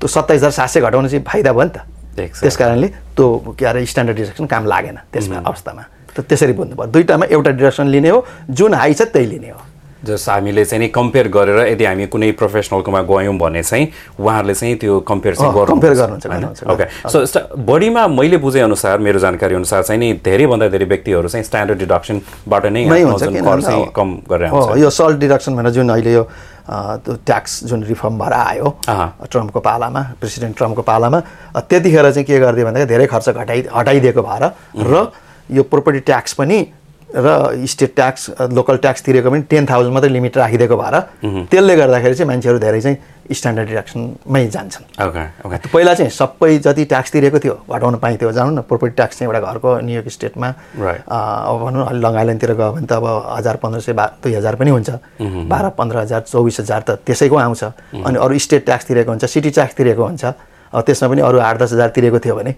त्यो 0.01 0.09
सत्ताइस 0.11 0.41
हजार 0.43 0.51
सात 0.59 0.69
सय 0.75 0.81
घटाउनु 0.81 1.09
चाहिँ 1.09 1.25
फाइदा 1.25 1.53
भयो 1.55 1.63
नि 1.63 1.71
त. 1.71 1.79
त्यस 2.19 2.57
कारणले 2.57 2.89
त्यो 3.15 3.55
के 3.59 3.65
अरे 3.67 3.87
स्ट्यान्डर्ड 3.87 4.19
डिडक्सन 4.19 4.47
काम 4.47 4.67
लागेन 4.67 4.99
त्यसमा 5.13 5.39
अवस्थामा। 5.47 5.83
त 6.17 6.21
त्यसरी 6.29 6.53
बुझ्नु 6.55 6.75
भयो 6.77 6.91
दुइटामा 6.95 7.27
एउटा 7.31 7.51
डिडक्सन 7.51 7.87
लिने 7.95 8.11
हो 8.11 8.25
जुन 8.51 8.75
हाई 8.75 8.95
छ 8.95 9.03
त्यही 9.13 9.27
लिने 9.27 9.51
हो। 9.51 9.61
जस 10.05 10.29
हामीले 10.29 10.65
चाहिँ 10.65 10.81
नि 10.81 10.89
कम्पेयर 10.93 11.29
गरेर 11.33 11.59
यदि 11.67 11.85
हामी 11.85 12.07
कुनै 12.13 12.31
प्रोफेसनलकोमा 12.37 13.01
गयौँ 13.09 13.37
भने 13.41 13.63
चाहिँ 13.65 13.87
उहाँहरूले 14.21 14.55
चाहिँ 14.55 14.77
त्यो 14.77 15.01
कम्पेयर 15.01 15.35
चाहिँ 15.35 15.53
compare 15.65 15.95
गर्नुहुन्छ, 15.97 16.61
ओके 16.69 16.85
सो 17.09 17.41
बढीमा 17.57 18.07
मैले 18.13 18.37
बुझे 18.37 18.61
अनुसार 18.61 18.99
मेरो 19.01 19.19
जानकारी 19.19 19.55
अनुसार 19.55 19.83
चाहिँ 19.83 20.01
नि 20.01 20.13
धेरैभन्दा 20.21 20.69
धेरै 20.69 20.85
व्यक्तिहरू 20.93 21.29
चाहिँ 21.29 21.45
स्ट्यान्डर्ड 21.45 21.79
डिडक्सनबाट 21.79 22.67
नै 22.77 22.85
कम 23.97 24.09
गरेर 24.29 24.77
यो 24.85 24.91
सल्ट 24.93 25.19
डिडक्सन 25.25 25.57
भनेर 25.57 25.73
जुन 25.73 25.89
अहिले 25.97 26.13
यो 26.13 26.25
त्यो 26.69 27.15
ट्याक्स 27.25 27.65
जुन 27.65 27.85
रिफर्म 27.89 28.19
भएर 28.21 28.33
आयो। 28.45 28.69
ट्रम्पको 29.25 29.61
पालामा 29.61 30.01
प्रेसिडेन्ट 30.21 30.57
ट्रम्पको 30.57 30.83
पालामा 30.85 31.21
त्यतिखेर 31.65 32.11
चाहिँ 32.13 32.27
के 32.29 32.39
गरिदियो 32.45 32.67
भन्दाखेरि 32.67 32.93
धेरै 32.93 33.07
खर्च 33.09 33.29
घटाइ 33.41 33.69
हटाइदिएको 33.73 34.23
भएर 34.23 34.45
र 34.85 35.09
यो 35.51 35.63
प्रोपर्टी 35.63 36.01
ट्याक्स 36.09 36.33
पनि 36.41 36.59
र 37.15 37.65
स्टेट 37.71 37.95
ट्याक्स 37.95 38.31
लोकल 38.59 38.77
ट्याक्स 38.83 39.03
तिरेको 39.07 39.31
पनि 39.31 39.43
टेन 39.47 39.67
थाउजन्ड 39.71 39.95
मात्रै 39.95 40.11
लिमिट 40.11 40.37
राखिदिएको 40.37 40.77
भएर 40.77 40.97
त्यसले 41.51 41.75
गर्दाखेरि 41.77 42.15
चाहिँ 42.15 42.29
मान्छेहरू 42.29 42.59
धेरै 42.59 42.81
चाहिँ 42.81 42.99
स्ट्यान्डर्ड 43.31 43.69
डिडक्सनमै 43.69 44.43
जान्छन्। 44.51 44.85
Okay 45.07 45.23
okay. 45.47 45.57
पहिला 45.71 45.95
चाहिँ 45.95 46.11
सबै 46.11 46.59
जति 46.59 46.85
ट्याक्स 46.91 47.11
तिरेको 47.13 47.39
थियो 47.39 47.55
घटाउन 47.71 47.95
पाइन्थ्यो 48.03 48.33
जानु 48.35 48.51
न 48.51 48.61
प्रोपर्टी 48.67 48.95
ट्याक्स 48.99 49.19
चाहिँ 49.19 49.31
एउटा 49.31 49.41
घरको 49.47 49.71
न्युयोर्क 49.87 50.09
स्टेटमा 50.11 50.49
अब 50.49 51.55
भनौँ 51.63 51.87
अलि 51.87 52.01
लङ 52.03 52.15
आइल्यान्डतिर 52.19 52.53
गयो 52.53 52.73
भने 52.73 52.87
त 52.91 52.93
अब 52.99 53.07
हजार 53.39 53.57
पन्ध्र 53.63 53.81
सय 53.81 53.93
बा 53.95 54.05
दुई 54.19 54.35
हजार 54.35 54.55
पनि 54.59 54.71
हुन्छ। 54.75 54.91
बाह्र 55.23 55.69
पन्ध्र 55.79 55.97
हजार 55.99 56.21
चौबिस 56.27 56.61
हजार 56.61 56.83
त 56.83 56.99
त्यसैको 57.07 57.37
आउँछ। 57.37 57.63
अनि 57.95 58.17
अरू 58.19 58.39
स्टेट 58.43 58.65
ट्याक्स 58.67 58.85
तिरेको 58.91 59.11
हुन्छ 59.11 59.25
सिटी 59.25 59.51
ट्याक्स 59.55 59.75
तिरेको 59.79 60.03
हुन्छ। 60.03 60.25
अब 60.75 60.81
त्यसमा 60.83 61.09
पनि 61.09 61.21
अरू 61.23 61.39
आठ 61.39 61.57
दस 61.63 61.73
हजार 61.73 61.89
तिरेको 61.95 62.19
थियो 62.19 62.35
भने 62.35 62.53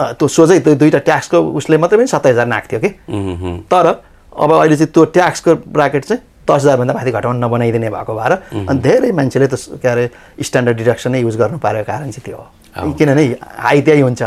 त्यो 0.00 0.28
सोझै 0.28 0.58
त्यो 0.60 0.74
दुईवटा 0.74 0.98
ट्याक्सको 1.08 1.38
उसले 1.58 1.76
मात्रै 1.82 1.98
पनि 1.98 2.06
सत्ताइस 2.06 2.34
हजार 2.34 2.46
नाख्थ्यो 2.46 2.80
कि 2.80 2.90
तर 3.72 3.86
अब 4.32 4.50
अहिले 4.52 4.76
चाहिँ 4.76 4.92
त्यो 4.94 5.04
ट्याक्सको 5.16 5.54
ब्राकेट 5.76 6.04
चाहिँ 6.04 6.22
दस 6.48 6.62
हजारभन्दा 6.64 6.94
माथि 6.94 7.10
घटाउन 7.12 7.36
नबनाइदिने 7.44 7.90
भएको 7.90 8.12
भएर 8.14 8.32
अनि 8.68 8.78
धेरै 8.82 9.10
मान्छेले 9.18 9.46
त 9.46 9.54
के 9.82 9.88
अरे 9.88 10.04
स्ट्यान्डर्ड 10.42 10.76
डिडक्सनै 10.78 11.20
युज 11.20 11.36
गर्नु 11.36 11.58
पारेको 11.62 11.86
कारण 11.86 12.10
चाहिँ 12.10 12.24
त्यो 12.26 12.36
हो। 12.36 12.92
किनभने 12.98 13.24
हाई 13.62 13.80
त्यही 13.86 14.00
हुन्छ। 14.00 14.22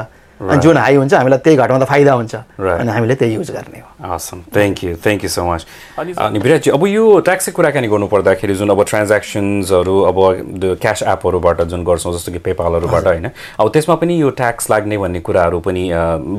अनि 0.52 0.62
जुन 0.62 0.78
हाई 0.78 0.96
हुन्छ 0.96 1.14
हामीलाई 1.14 1.40
त्यही 1.40 1.58
घटाउँदा 1.58 1.86
फाइदा 1.86 2.14
हुन्छ. 2.14 2.36
अनि 2.60 2.92
हामीले 2.92 3.16
त्यही 3.16 3.34
युज 3.36 3.52
गर्ने 3.52 3.80
हो। 3.80 3.88
Awesome. 4.06 4.42
Thank 4.54 4.84
you 4.84 4.96
thank 5.04 5.24
you 5.24 5.30
so 5.30 5.44
much 5.46 5.66
अनि 5.98 6.40
विराटजी 6.40 6.72
अब 6.72 6.86
यो 6.88 7.20
ट्याक्सको 7.26 7.52
कुराकानी 7.56 7.88
गर्नु 7.88 8.08
पर्दाखेरि 8.08 8.56
जुन 8.56 8.70
अब 8.70 8.84
ट्रान्ज्याक्सन्सहरू 8.84 9.96
अब 10.12 10.18
क्यास 10.82 11.04
एपहरूबाट 11.04 11.62
जुन 11.72 11.84
गर्छौँ 11.84 12.14
जस्तो 12.14 12.32
कि 12.32 12.40
पेपालहरूबाट 12.46 13.06
होइन? 13.08 13.30
अब 13.60 13.70
त्यसमा 13.74 13.96
पनि 13.96 14.22
यो 14.22 14.30
ट्याक्स 14.30 14.70
लाग्ने 14.72 14.98
भन्ने 14.98 15.20
कुराहरू 15.26 15.60
पनि 15.60 15.84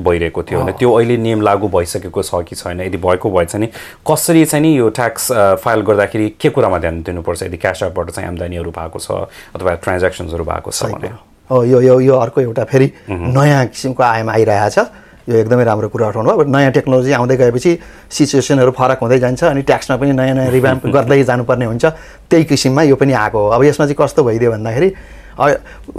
भइरहेको 0.07 0.43
थियो 0.43 0.61
होइन? 0.61 0.73
त्यो 0.79 0.93
अहिले 0.93 1.17
नियम 1.17 1.41
लागू 1.43 1.69
भइसकेको 1.69 2.23
छ 2.23 2.45
कि 2.49 2.55
छैन? 2.57 2.81
यदि 2.81 2.99
भएको 2.99 3.31
भए 3.31 3.45
चाहिँ 3.45 3.67
नि 3.67 3.73
कसरी 4.07 4.45
चाहिँ 4.45 4.63
नि 4.63 4.79
यो 4.79 4.89
ट्याक्स 4.93 5.33
फाइल 5.65 5.81
गर्दाखेरि 5.81 6.29
के 6.41 6.49
कुरामा 6.51 6.79
ध्यान 6.79 7.03
दिनुपर्छ? 7.03 7.43
यदि 7.43 7.57
क्यास 7.57 7.83
एपबाट 7.83 8.11
चाहिँ 8.11 8.29
आम्दानीहरू 8.29 8.71
भएको 8.71 8.99
छ 8.99 9.11
अथवा 9.57 9.75
ट्रान्ज्याक्सन्सहरू 9.83 10.45
भएको 10.45 10.71
छ 10.71 10.93
भने। 10.93 11.09
हो 11.09 11.19
यो 11.51 11.81
यो 11.81 12.01
यो 12.01 12.15
अर्को 12.17 12.41
एउटा 12.41 12.65
फेरि 12.65 12.93
नयाँ 13.09 13.67
किसिमको 13.67 14.03
आयाम 14.03 14.31
आइरहेको 14.31 14.71
छ 14.71 14.87
यो 15.29 15.37
एकदमै 15.37 15.65
राम्रो 15.65 15.89
कुरा 15.91 16.09
उठाउनु 16.09 16.31
भयो। 16.31 16.45
नयाँ 16.47 16.71
टेक्नोलोजी 16.73 17.13
आउँदै 17.13 17.37
गएपछि 17.37 17.71
सिचुएसनहरू 18.11 18.71
फरक 18.79 18.99
हुँदै 19.03 19.19
जान्छ 19.19 19.45
अनि 19.45 19.63
ट्याक्समा 19.63 19.97
पनि 19.97 20.13
नयाँ 20.13 20.35
नयाँ 20.35 20.51
रिभ्याम्प 20.51 20.87
गर्दै 20.97 21.23
जानुपर्ने 21.23 21.65
हुन्छ। 21.67 21.85
त्यही 22.31 22.45
किसिममा 22.47 22.83
यो 22.83 22.97
पनि 22.97 23.13
आएको 23.13 23.39
हो। 23.39 23.49
अब 23.51 23.65
यसमा 23.65 23.87
चाहिँ 23.87 23.99
कस्तो 23.99 24.23
भइदियो 24.23 24.51
भन्दाखेरि 24.53 24.89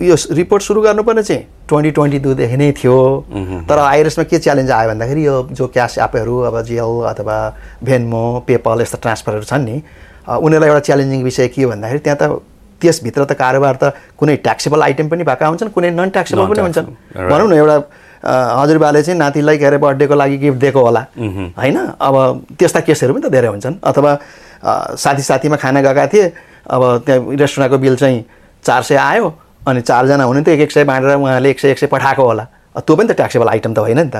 यो 0.08 0.16
रिपोर्ट 0.32 0.64
सुरु 0.64 0.82
गर्नुपर्ने 0.82 1.24
चाहिँ 1.24 1.44
ट्वेन्टी 1.68 1.92
ट्वेन्टी 1.92 2.20
टूदेखि 2.20 2.58
नै 2.58 2.72
थियो। 2.72 2.98
तर 3.68 3.78
आइरेसमा 3.78 4.24
के 4.32 4.40
च्यालेन्ज 4.40 4.72
आयो 4.72 4.90
भन्दाखेरि 4.90 5.26
यो 5.28 5.36
जो 5.52 5.68
क्यास 5.76 5.98
एपहरू 6.08 6.36
अब 6.48 6.62
जिएल 6.64 7.04
अथवा 7.12 7.38
भेन्मो 7.84 8.24
पेपल 8.48 8.82
यस्ता 8.82 8.98
ट्रान्सफरहरू 9.04 9.44
छन् 9.44 9.66
नि 9.66 9.76
उनीहरूलाई 10.28 10.70
एउटा 10.70 10.80
च्यालेन्जिङ 10.88 11.24
विषय 11.24 11.48
के 11.52 11.64
हो 11.64 11.70
भन्दाखेरि 11.70 12.00
त्यहाँ 12.00 12.18
त 12.22 12.42
त्यसभित्र 12.82 13.24
त 13.26 13.34
कारोबार 13.38 13.76
त 13.82 13.84
कुनै 14.18 14.36
ट्याक्सेबल 14.46 14.82
आइटम 14.82 15.08
पनि 15.10 15.24
भएका 15.24 15.48
हुन्छन् 15.48 15.70
कुनै 15.76 15.90
नन 15.92 16.10
ट्याक्सेबल 16.10 16.46
पनि 16.48 16.62
हुन्छन्. 16.62 16.88
भनौँ 17.16 17.48
न 17.48 17.54
एउटा 17.54 17.78
हजुरबाले 18.62 19.02
चाहिँ 19.04 19.20
नातिलाई 19.20 19.58
के 19.58 19.66
अरे 19.66 19.78
बर्थडेको 19.78 20.16
लागि 20.16 20.38
गिफ्ट 20.38 20.60
दिएको 20.60 20.82
होला। 20.82 21.02
होइन? 21.58 21.78
अब 22.02 22.16
त्यस्ता 22.60 22.80
केसहरू 22.86 23.14
पनि 23.14 23.24
त 23.28 23.32
धेरै 23.32 23.48
हुन्छन्। 23.48 23.76
अथवा 23.84 24.12
साथी 24.98 25.22
साथीमा 25.22 25.56
खाना 25.62 25.82
गएका 25.82 26.06
थिए 26.14 26.26
अब 26.66 26.82
त्यहाँ 27.06 27.36
रेस्टुरेन्टको 27.38 27.78
बिल 27.78 27.96
चाहिँ 27.96 28.26
चार 28.66 28.82
सय 28.84 28.96
आयो 28.96 29.26
अनि 29.68 29.82
चारजना 29.82 30.24
हुने 30.24 30.42
त 30.42 30.50
एक 30.50 30.62
एक 30.68 30.72
सय 30.72 30.84
बाँडेर 30.84 31.16
उहाँले 31.16 31.50
एक 31.50 31.60
सय 31.60 31.70
एक 31.72 31.80
सय 31.80 31.88
पठाएको 31.88 32.24
होला। 32.24 32.46
त्यो 32.78 32.96
पनि 32.96 33.08
त 33.08 33.12
ट्याक्सेबल 33.18 33.48
आइटम 33.48 33.74
त 33.74 33.80
होइन 33.80 34.00
नि 34.00 34.10
त. 34.10 34.18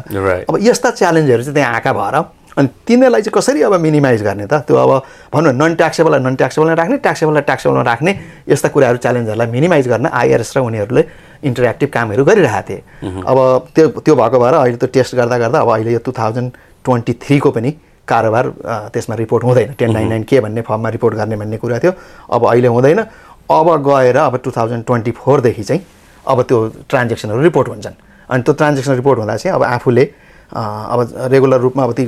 अब 0.50 0.58
यस्ता 0.62 0.90
च्यालेन्जहरू 0.98 1.44
चाहिँ 1.44 1.56
त्यहाँ 1.56 1.74
आएका 1.74 1.94
भएर 1.94 2.16
अनि 2.58 2.68
तिनीहरूलाई 2.88 3.22
चाहिँ 3.22 3.34
कसरी 3.38 3.62
अब 3.62 3.74
मिनिमाइज 3.80 4.22
गर्ने 4.24 4.46
त? 4.50 4.66
त्यो 4.66 4.76
अब 4.76 4.92
भनौँ 5.34 5.54
न 5.54 5.56
नन 5.62 5.76
ट्याक्सेबललाई 5.78 6.20
नन 6.26 6.36
ट्याक्सेबलमा 6.42 6.74
राख्ने 6.74 6.98
ट्याक्सेबललाई 7.06 7.44
ट्याक्सेबलमा 7.46 7.84
राख्ने 7.86 8.12
यस्ता 8.50 8.68
कुराहरू 8.74 8.98
च्यालेन्जहरूलाई 8.98 9.48
मिनिमाइज 9.48 9.88
गर्न 9.88 10.06
आइआरएस 10.10 10.58
र 10.58 10.60
उनीहरूले 10.66 11.04
इन्टरेक्टिभ 11.46 11.90
कामहरू 11.94 12.24
गरिरहेको 12.26 12.66
थिए। 12.68 12.82
अब 13.30 13.38
त्यो 13.76 13.88
त्यो 14.02 14.14
भएको 14.16 14.38
भएर 14.42 14.54
अहिले 14.54 14.78
त्यो 14.82 14.90
टेस्ट 14.90 15.16
गर्दा 15.16 15.38
गर्दा 15.38 15.58
अब 15.62 15.70
अहिले 15.70 15.92
यो 15.94 16.02
टु 16.02 16.12
थाउजन्ड 16.18 16.50
ट्वेन्टी 16.82 17.14
थ्रीको 17.22 17.50
पनि 17.54 17.72
कारोबार 18.10 18.46
त्यसमा 18.94 19.16
रिपोर्ट 19.22 19.44
हुँदैन। 19.44 19.74
टेन 19.78 19.92
नाइन 19.94 20.08
नाइन 20.10 20.24
के 20.26 20.40
भन्ने 20.42 20.62
फर्ममा 20.66 20.90
रिपोर्ट 20.98 21.14
गर्ने 21.16 21.36
भन्ने 21.38 21.58
कुरा 21.62 21.78
थियो। 21.80 21.94
अब 22.34 22.42
अहिले 22.48 22.68
हुँदैन। 22.74 23.00
अब 23.52 23.68
गएर 23.86 24.18
अब 24.18 24.36
टु 24.44 24.52
थाउजन्ड 24.58 24.84
ट्वेन्टी 24.86 25.12
फोरदेखि 25.14 25.64
चाहिँ 25.64 25.82
अब 26.26 26.42
त्यो 26.50 26.58
ट्रान्जेक्सनहरू 26.90 27.42
रिपोर्ट 27.42 27.68
हुन्छन्। 27.70 27.96
अनि 28.32 28.42
त्यो 28.44 28.54
ट्रान्जेक्सन 28.54 28.94
रिपोर्ट 28.96 29.20
हुँदा 29.20 29.36
चाहिँ 29.38 29.56
अब 29.56 29.64
आफूले 29.64 30.04
अब 30.52 31.00
रेगुलर 31.32 31.60
रूपमा 31.60 31.84
अब 31.84 31.92
ती 31.94 32.04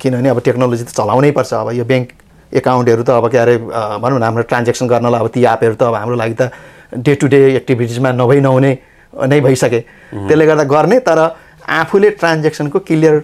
किनभने 0.00 0.28
अब 0.28 0.40
टेक्नोलोजी 0.40 0.84
त 0.84 0.90
चलाउनै 0.96 1.30
पर्छ। 1.36 1.52
अब 1.54 1.68
यो 1.76 1.84
ब्याङ्क 1.84 2.08
एकाउन्टहरू 2.52 3.02
त 3.02 3.10
अब 3.10 3.28
के 3.28 3.38
अरे 3.38 3.56
भनौँ 4.00 4.18
न 4.18 4.22
हाम्रो 4.22 4.42
ट्रान्जेक्सन 4.48 4.86
गर्नलाई 4.88 5.20
अब 5.20 5.28
ती 5.28 5.40
एपहरू 5.44 5.74
त 5.74 5.82
अब 5.90 5.94
हाम्रो 5.94 6.16
लागि 6.16 6.34
त 6.40 6.42
डे 6.96 7.14
टु 7.20 7.26
डे 7.28 7.40
एक्टिभिटिजमा 7.60 8.10
नभई 8.12 8.40
नहुने 8.40 8.72
नै 9.28 9.40
भइसके। 9.40 9.80
त्यसले 10.14 10.46
गर्दा 10.46 10.64
गर्ने 10.64 10.98
तर 11.04 11.18
आफूले 11.64 12.10
ट्रान्जेक्सनको 12.20 12.78
क्लियर 12.88 13.14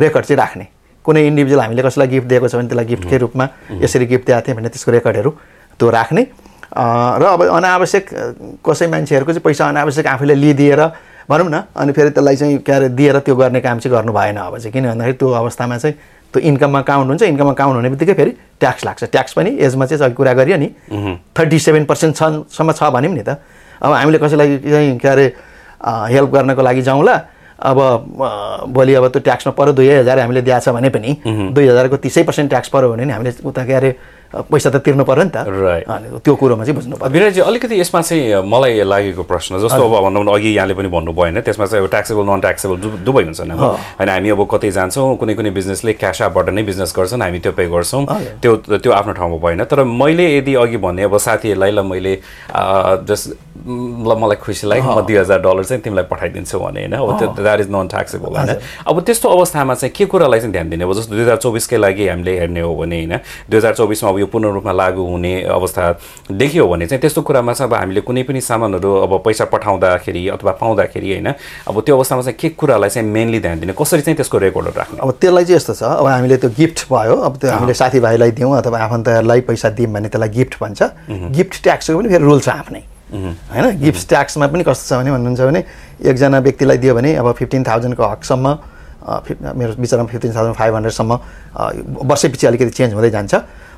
रेकर्ड 0.00 0.24
चाहिँ 0.24 0.38
राख्ने। 0.38 0.66
कुनै 1.04 1.26
इन्डिभिजुअल 1.26 1.60
हामीले 1.60 1.82
कसैलाई 1.82 2.08
गिफ्ट 2.08 2.28
दिएको 2.28 2.48
छ 2.48 2.54
भने 2.56 2.68
त्यसलाई 2.68 2.86
गिफ्टकै 2.88 3.18
रूपमा 3.20 3.44
यसरी 3.84 4.06
गिफ्ट 4.06 4.26
दिएको 4.26 4.40
थिएँ 4.46 4.56
भने 4.56 4.68
त्यसको 4.72 4.90
रेकर्डहरू 4.96 5.30
त्यो 5.76 5.90
राख्ने। 5.90 6.22
र 6.74 7.22
अब 7.24 7.40
अनावश्यक 7.44 8.04
कसै 8.64 8.86
मान्छेहरूको 8.88 9.32
चाहिँ 9.32 9.44
पैसा 9.44 9.68
अनावश्यक 9.68 10.06
आफूले 10.06 10.34
लिइदिएर 10.34 10.80
भनौँ 11.30 11.48
न 11.50 11.62
अनि 11.76 11.92
फेरि 11.92 12.10
त्यसलाई 12.10 12.36
चाहिँ 12.36 12.58
के 12.58 12.72
अरे 12.72 12.88
दिएर 12.88 13.18
त्यो 13.24 13.36
गर्ने 13.36 13.60
काम 13.60 13.78
चाहिँ 13.78 13.96
गर्नु 13.96 14.12
भएन 14.12 14.36
अब 14.36 14.58
चाहिँ। 14.58 14.72
किन 14.72 14.84
भन्दाखेरि 14.88 15.16
त्यो 15.18 15.30
अवस्थामा 15.30 15.76
चाहिँ 15.78 15.96
त्यो 16.34 16.40
इन्कममा 16.42 16.80
काउन्ट 16.82 17.08
हुन्छ 17.08 17.22
इन्कममा 17.22 17.52
काउन्ट 17.52 17.76
हुने 17.76 17.88
बित्तिकै 17.90 18.14
फेरि 18.14 18.32
ट्याक्स 18.60 18.84
लाग्छ। 18.84 19.04
ट्याक्स 19.04 19.32
पनि 19.32 19.50
एजमा 19.56 19.86
चाहिँ 19.86 20.04
अघि 20.04 20.14
कुरा 20.14 20.32
गरियो 20.34 20.56
नि 20.56 20.68
थर्टी 21.38 21.58
सेभेन 21.58 21.84
पर्सेन्ट 21.84 22.16
छसम्म 22.16 22.72
छ 22.72 22.90
भन्यौँ 22.92 23.14
नि 23.14 23.22
त। 23.22 23.38
अब 23.82 23.92
हामीले 23.92 24.18
कसैलाई 24.18 24.58
चाहिँ 24.58 24.98
के 24.98 25.08
अरे 25.08 25.26
हेल्प 26.12 26.30
गर्नको 26.30 26.62
लागि 26.62 26.82
जाउँला 26.82 27.14
अब 27.54 27.78
भोलि 28.74 28.94
अब 28.94 29.06
त्यो 29.08 29.20
ट्याक्समा 29.22 29.52
पऱ्यो 29.54 29.72
दुई 29.72 29.88
हजार 29.88 30.18
हामीले 30.18 30.42
दिएछ 30.42 30.68
भने 30.68 30.88
पनि 30.90 31.10
दुई 31.24 31.66
हजारको 31.68 31.96
तिसै 31.96 32.22
पर्सेन्ट 32.28 32.50
ट्याक्स 32.50 32.68
पऱ्यो 32.68 32.88
भने 32.92 33.04
नि 33.04 33.12
हामीले 33.12 33.32
उता 33.44 33.64
के 33.64 33.72
अरे 33.72 33.90
पैसा 34.50 34.70
त 34.70 34.76
तिर्नु 34.82 35.04
पऱ्यो 35.04 35.24
नि 35.24 35.30
त। 35.30 35.36
त्यो 36.24 36.34
कुरोमा 36.34 36.64
चाहिँ 36.64 36.76
बुझ्नु 36.76 36.96
पर्यो। 36.96 37.12
विराटजी 37.14 37.40
अलिकति 37.40 37.74
यसमा 37.80 38.00
चाहिँ 38.02 38.42
मलाई 38.42 38.82
लागेको 38.82 39.22
प्रश्न 39.22 39.58
जस्तो 39.62 39.82
अब 39.82 39.94
भनौँ 40.04 40.34
अघि 40.34 40.50
यहाँले 40.56 40.74
पनि 40.74 40.88
भन्नुभयो 40.90 41.22
होइन 41.22 41.40
त्यसमा 41.46 41.66
चाहिँ 41.66 41.84
अब 41.84 41.90
ट्याक्सेबल 41.90 42.24
नन 42.26 42.40
ट्याक्सेबल 42.40 42.76
दुवै 43.06 43.24
हुन्छ। 43.24 43.40
होइन 43.40 44.08
हामी 44.08 44.28
अब 44.34 44.40
कतै 44.50 44.70
जान्छौँ 44.74 45.16
कुनै 45.16 45.34
कुनै 45.34 45.50
बिजनेसले 45.54 45.92
क्यास 46.02 46.20
एपबाट 46.26 46.48
नै 46.50 46.62
बिजनेस 46.62 46.90
गर्छन् 46.96 47.22
हामी 47.22 47.38
त्यो 47.38 47.52
पे 47.52 47.64
गर्छौँ। 47.70 48.02
त्यो 48.42 48.52
त्यो 48.82 48.92
आफ्नो 48.92 49.12
ठाउँमा 49.14 49.38
भएन। 49.44 49.64
तर 49.70 49.84
मैले 49.84 50.24
यदि 50.38 50.54
अघि 50.54 50.76
भने 50.82 51.02
अब 51.06 51.16
साथीहरूलाई 51.16 51.70
ल 51.70 51.80
मैले 51.86 52.14
जस्ट 53.06 53.26
ल 53.54 54.10
मलाई 54.18 54.36
खुसी 54.42 54.66
लाग्यो। 54.66 54.90
म 54.90 55.00
दुई 55.06 55.16
हजार 55.16 55.38
डलर 55.40 55.64
चाहिँ 55.64 55.82
तिमीलाई 55.82 56.04
पठाइदिन्छु 56.10 56.58
भने 56.58 56.80
होइन। 56.84 56.92
अब 56.94 57.10
त्यो 57.18 57.28
द्याट 57.38 57.60
इज 57.60 57.68
नन 57.70 57.86
ट्याक्सेबल 57.88 58.34
होइन। 58.34 58.50
अब 58.86 59.00
त्यस्तो 59.06 59.28
अवस्थामा 59.30 59.74
चाहिँ 59.74 59.92
के 59.94 60.04
कुरालाई 60.10 60.40
चाहिँ 60.40 60.52
ध्यान 60.52 60.70
दिने 60.70 60.84
अब 60.84 60.92
जस्तो 60.94 61.14
दुई 61.14 61.22
हजार 61.22 61.36
चौबिसकै 61.36 61.76
लागि 61.76 62.08
हामीले 62.08 62.38
हेर्ने 62.38 62.60
हो 62.60 62.74
भने 62.74 62.96
होइन 62.98 63.14
दुई 63.50 63.56
हजार 63.58 63.74
चौबिसमा 63.74 64.10
अब 64.10 64.18
यो 64.18 64.26
पूर्ण 64.26 64.52
रूपमा 64.54 64.72
लागू 64.72 65.04
हुने 65.06 65.34
अवस्था 65.54 65.82
देखियो 66.34 66.66
भने 66.68 66.86
चाहिँ 66.86 67.00
त्यस्तो 67.00 67.22
कुरामा 67.22 67.52
चाहिँ 67.52 67.70
अब 67.70 67.74
हामीले 67.78 68.00
कुनै 68.00 68.22
पनि 68.22 68.40
सामानहरू 68.42 68.90
अब 69.06 69.12
पैसा 69.24 69.44
पठाउँदाखेरि 69.54 70.28
अथवा 70.34 70.52
पाउँदाखेरि 70.60 71.12
होइन 71.12 71.28
अब 71.68 71.80
त्यो 71.80 71.96
अवस्थामा 71.96 72.22
चाहिँ 72.22 72.38
के 72.38 72.48
कुरालाई 72.58 72.90
चाहिँ 72.90 73.08
मेनली 73.08 73.40
ध्यान 73.40 73.60
दिने? 73.60 73.72
कसरी 73.72 74.00
चाहिँ 74.02 74.16
त्यसको 74.16 74.38
रेकर्डहरू 74.38 74.78
राख्ने? 74.78 74.98
अब 74.98 75.10
त्यसलाई 75.20 75.44
चाहिँ 75.44 75.56
यस्तो 75.56 75.74
छ। 75.74 75.82
अब 75.82 76.06
हामीले 76.06 76.36
त्यो 76.36 76.50
गिफ्ट 76.58 76.86
भयो। 76.90 77.16
अब 77.22 77.36
त्यो 77.38 77.50
हामीले 77.50 77.74
साथीभाइलाई 77.74 78.30
दिउँ 78.34 78.56
अथवा 78.58 78.78
आफन्तहरूलाई 78.84 79.40
पैसा 79.48 79.68
दिउँ 79.78 79.92
भने 79.92 80.08
त्यसलाई 80.08 80.28
गिफ्ट 80.28 80.54
भन्छ। 80.60 80.82
गिफ्ट 81.38 81.62
ट्याक्सको 81.62 81.98
पनि 81.98 82.08
फेरि 82.08 82.24
रुल 82.24 82.40
छ 82.40 82.48
आफ्नै 82.48 82.82
होइन? 83.14 83.78
गिफ्ट 83.80 84.08
ट्याक्समा 84.08 84.46
पनि 84.46 84.64
कस्तो 84.66 84.84
छ 84.88 84.98
भने 84.98 85.10
भन्नुहुन्छ 85.10 85.40
भने 85.40 85.64
एकजना 86.02 86.38
व्यक्तिलाई 86.38 86.78
दियो 86.78 86.94
भने 86.94 87.14
अब 87.14 87.32
फिफ्टिन 87.32 87.62
थाउजन्डको 87.64 88.04
हकसम्म 88.04 88.54
फिफ 89.26 89.36
मेरो 89.54 89.72
विचारमा 89.78 90.06
फिफ्टिन 90.10 90.34
थाउजन्ड 90.34 90.56
फाइभ 90.56 90.74
हन्ड्रेडसम्म 90.74 91.12
वर्षैपछि 92.10 92.46
अलिकति 92.46 92.70
चेन्ज 92.70 92.94
हुँदै 92.94 93.10
जान्छ। 93.10 93.34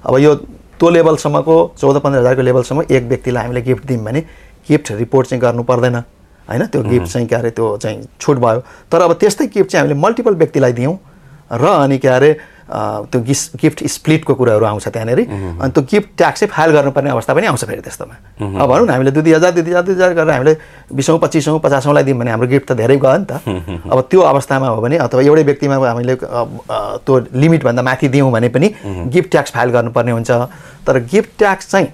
अब 0.06 0.18
यो 0.18 0.34
त्यो 0.78 0.88
लेभलसम्मको 0.90 1.56
चौध 1.78 1.96
पन्ध्र 2.00 2.18
हजारको 2.20 2.42
लेभलसम्म 2.42 2.82
एक 2.90 3.04
व्यक्तिलाई 3.04 3.42
हामीले 3.42 3.62
गिफ्ट 3.62 3.86
दियौँ 3.86 4.04
भने 4.04 4.20
गिफ्ट 4.68 4.92
रिपोर्ट 4.92 5.28
चाहिँ 5.28 5.40
गर्नु 5.42 5.62
पर्दैन 5.62 5.96
होइन? 6.48 6.66
त्यो 6.66 6.82
गिफ्ट 6.82 7.06
चाहिँ 7.12 7.26
के 7.28 7.34
अरे 7.36 7.50
त्यो 7.50 7.76
चाहिँ 7.82 8.06
छुट 8.20 8.36
भयो। 8.38 8.60
तर 8.92 9.00
अब 9.02 9.12
त्यस्तै 9.20 9.46
गिफ्ट 9.46 9.70
चाहिँ 9.70 9.82
हामीले 9.82 10.00
मल्टिपल 10.00 10.34
व्यक्तिलाई 10.36 10.72
दियौँ 10.72 10.98
र 11.52 11.64
अनि 11.66 11.98
के 11.98 12.08
अरे 12.08 12.30
त्यो 12.66 13.20
गिस 13.22 13.40
गिफ्ट 13.62 13.86
स्प्लिटको 13.86 14.34
कुराहरू 14.34 14.64
आउँछ 14.66 14.88
त्यहाँनिर। 14.88 15.20
अनि 15.62 15.70
त्यो 15.70 15.82
गिफ्ट 15.90 16.08
ट्याक्स 16.18 16.44
फाइल 16.50 16.70
गर्नुपर्ने 16.72 17.10
अवस्था 17.10 17.34
पनि 17.34 17.46
आउँछ 17.46 17.64
फेरि 17.64 17.82
त्यस्तोमा। 17.82 18.14
अब 18.42 18.66
भनौँ 18.68 18.86
न 18.86 18.90
हामीले 18.90 19.10
दुई 19.10 19.22
दुई 19.22 19.32
हजार 19.34 19.50
दुई 19.54 19.62
दुई 19.62 19.72
हजार 19.72 19.84
दुई 19.84 19.94
हजार 19.94 20.12
गरेर 20.14 20.32
हामीले 20.34 20.54
बिसौँ 20.90 21.18
पच्चिसौँ 21.18 21.58
पचासौँलाई 21.62 22.04
दियौँ 22.04 22.18
भने 22.18 22.30
हाम्रो 22.30 22.48
गिफ्ट 22.48 22.66
त 22.66 22.72
धेरै 22.74 22.96
गयो 22.98 23.16
नि 23.18 23.26
त। 23.30 23.38
अब 23.86 23.98
त्यो 24.10 24.20
अवस्थामा 24.20 24.68
हो 24.68 24.80
भने 24.82 24.96
अथवा 24.98 25.22
एउटै 25.22 25.42
व्यक्तिमा 25.46 25.76
हामीले 25.78 26.14
त्यो 26.18 27.14
लिमिटभन्दा 27.34 27.82
माथि 27.82 28.08
दियौँ 28.08 28.30
भने 28.32 28.48
पनि 28.50 28.68
गिफ्ट 29.14 29.30
ट्याक्स 29.30 29.50
फाइल 29.54 29.70
गर्नुपर्ने 29.70 30.12
हुन्छ। 30.12 30.30
तर 30.86 30.98
गिफ्ट 31.06 31.30
ट्याक्स 31.38 31.70
चाहिँ 31.70 31.88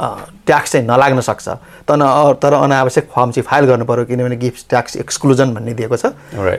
ट्याक्स 0.00 0.72
चाहिँ 0.72 0.86
नलाग्न 0.86 1.20
सक्छ। 1.20 1.48
तर 1.88 1.96
तर 2.42 2.52
अनावश्यक 2.54 3.08
फर्म 3.08 3.30
चाहिँ 3.30 3.44
फाइल 3.48 3.64
गर्नु 3.66 3.84
पऱ्यो 3.84 4.04
किनभने 4.04 4.36
गिफ्ट 4.36 4.68
ट्याक्स 4.68 4.96
एक्सक्लुजन 4.96 5.54
भन्ने 5.54 5.74
दिएको 5.74 5.96
छ. 5.96 6.06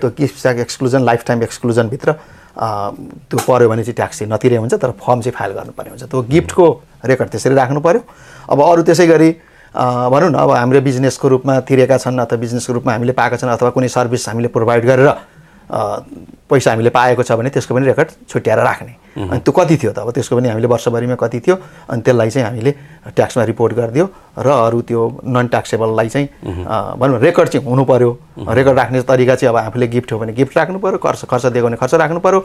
त्यो 0.02 0.10
gift 0.18 0.42
tax 0.42 0.60
exclusion 0.62 1.02
life 1.02 1.24
time 1.28 1.44
एक्सक्लुजनभित्र 1.44 2.14
त्यो 2.58 3.38
पऱ्यो 3.48 3.70
भने 3.70 3.84
चाहिँ 3.84 3.96
ट्याक्स 3.96 4.20
चाहिँ 4.20 4.32
नतिरै 4.34 4.58
हुन्छ 4.58 4.74
तर 4.74 4.92
फर्म 5.00 5.22
चाहिँ 5.22 5.36
फाइल 5.38 5.52
गर्नुपर्ने 5.58 5.90
हुन्छ। 5.90 6.04
त्यो 6.04 6.22
गिफ्टको 6.32 6.68
रेकर्ड 7.06 7.30
त्यसरी 7.32 7.56
राख्नु 7.56 7.80
पऱ्यो 7.80 8.02
अब 8.52 8.62
अरू 8.62 8.82
त्यसै 8.84 9.08
गरी 9.08 9.30
भनौँ 9.72 10.30
न 10.30 10.36
अब 10.36 10.52
हाम्रो 10.52 10.82
बिजनेसको 10.82 11.28
रूपमा 11.28 11.60
तिरेका 11.64 11.98
छन् 11.98 12.20
अथवा 12.20 12.38
बिजनेसको 12.38 12.74
रूपमा 12.74 12.92
हामीले 12.92 13.14
पाएका 13.16 13.38
छन् 13.40 13.52
अथवा 13.56 13.70
कुनै 13.72 13.88
सर्भिस 13.88 14.28
हामीले 14.30 14.48
प्रोभाइड 14.52 14.86
गरेर 14.86 15.10
पैसा 16.52 16.72
हामीले 16.72 16.90
पाएको 16.92 17.24
छ 17.24 17.32
भने 17.40 17.50
त्यसको 17.56 17.76
पनि 17.76 17.86
रेकर्ड 17.88 18.10
छुट्याएर 18.28 18.60
राख्ने। 18.60 18.94
अनि 19.18 19.40
त्यो 19.44 19.52
कति 19.52 19.76
थियो 19.78 19.92
त? 19.92 20.00
अब 20.00 20.12
त्यसको 20.16 20.36
पनि 20.36 20.50
हामीले 20.50 20.68
वर्षभरिमा 20.68 21.16
कति 21.20 21.40
थियो? 21.40 21.56
अनि 21.90 22.02
त्यसलाई 22.02 22.30
चाहिँ 22.30 22.48
हामीले 22.48 22.72
ट्याक्समा 23.12 23.44
रिपोर्ट 23.44 23.74
गरिदियो 23.76 24.06
र 24.40 24.48
अरू 24.48 24.82
त्यो 24.88 25.02
नन 25.28 25.48
ट्याक्सेबललाई 25.52 26.10
चाहिँ 26.10 26.28
भनौँ 26.96 27.20
रेकर्ड 27.20 27.50
चाहिँ 27.50 27.68
हुनु 27.68 27.84
पऱ्यो 27.84 28.12
रेकर्ड 28.48 28.78
राख्ने 28.80 29.02
तरिका 29.04 29.36
चाहिँ 29.36 29.50
अब 29.52 29.58
आफूले 29.68 29.88
गिफ्ट 29.88 30.12
हो 30.12 30.20
भने 30.20 30.34
गिफ्ट 30.34 30.58
राख्नु 30.58 30.80
पऱ्यो 30.80 30.98
खर्च 31.04 31.26
खर्च 31.28 31.46
दिएको 31.52 31.68
भने 31.68 31.78
खर्च 31.78 31.94
राख्नु 32.00 32.20
पऱ्यो 32.20 32.40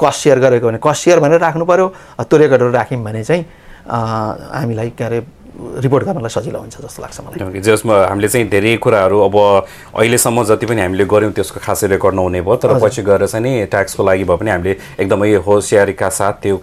कस्ट 0.00 0.18
सेयर 0.22 0.38
गरेको 0.40 0.66
भने 0.66 0.78
कस्ट 0.80 1.04
सेयर 1.04 1.20
भनेर 1.20 1.40
राख्नु 1.40 1.64
पऱ्यो 1.64 1.86
त्यो 2.24 2.36
रेकर्डहरू 2.38 2.72
राख्यौँ 2.72 3.02
भने 3.04 3.24
चाहिँ 3.24 3.44
हामीलाई 3.84 4.90
के 4.96 5.04
अरे 5.04 5.20
रिपोर्ट 5.52 6.04
गर्नलाई 6.04 6.32
सजिलो 6.32 6.58
हुन्छ 6.58 6.76
जस्तो 6.80 7.02
लाग्छ 7.02 7.20
मलाई। 7.20 7.60
जसमा 7.60 7.94
हामीले 8.06 8.28
चाहिँ 8.28 8.48
धेरै 8.48 8.76
कुराहरू 8.80 9.18
अब 9.20 9.36
अहिलेसम्म 9.36 10.44
जति 10.48 10.66
पनि 10.66 10.80
हामीले 10.80 11.04
गऱ्यौँ 11.04 11.32
त्यसको 11.32 11.60
खासै 11.60 11.86
रेकर्ड 11.92 12.14
नहुने 12.14 12.40
भयो 12.40 12.56
तर 12.56 12.78
पछि 12.80 13.02
गएर 13.02 13.26
चाहिँ 13.26 13.44
नि 13.44 13.52
ट्याक्सको 13.68 14.02
लागि 14.04 14.24
भए 14.24 14.36
पनि 14.36 14.50
हामीले 14.50 14.72
एकदमै 15.00 15.34
होसियारीका 15.44 16.08
साथ 16.08 16.32
त्यो 16.42 16.56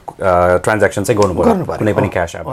ट्रान्ज्याक्सन 0.66 1.04
चाहिँ 1.04 1.22
गर्नु 1.22 1.34
गर्नु 1.38 1.66
पर्यो। 1.66 1.66
पर्यो, 1.66 1.78
कुनै 1.80 1.94
पनि 1.94 2.10
क्यास 2.10 2.36
अँ। 2.36 2.42
एप 2.42 2.50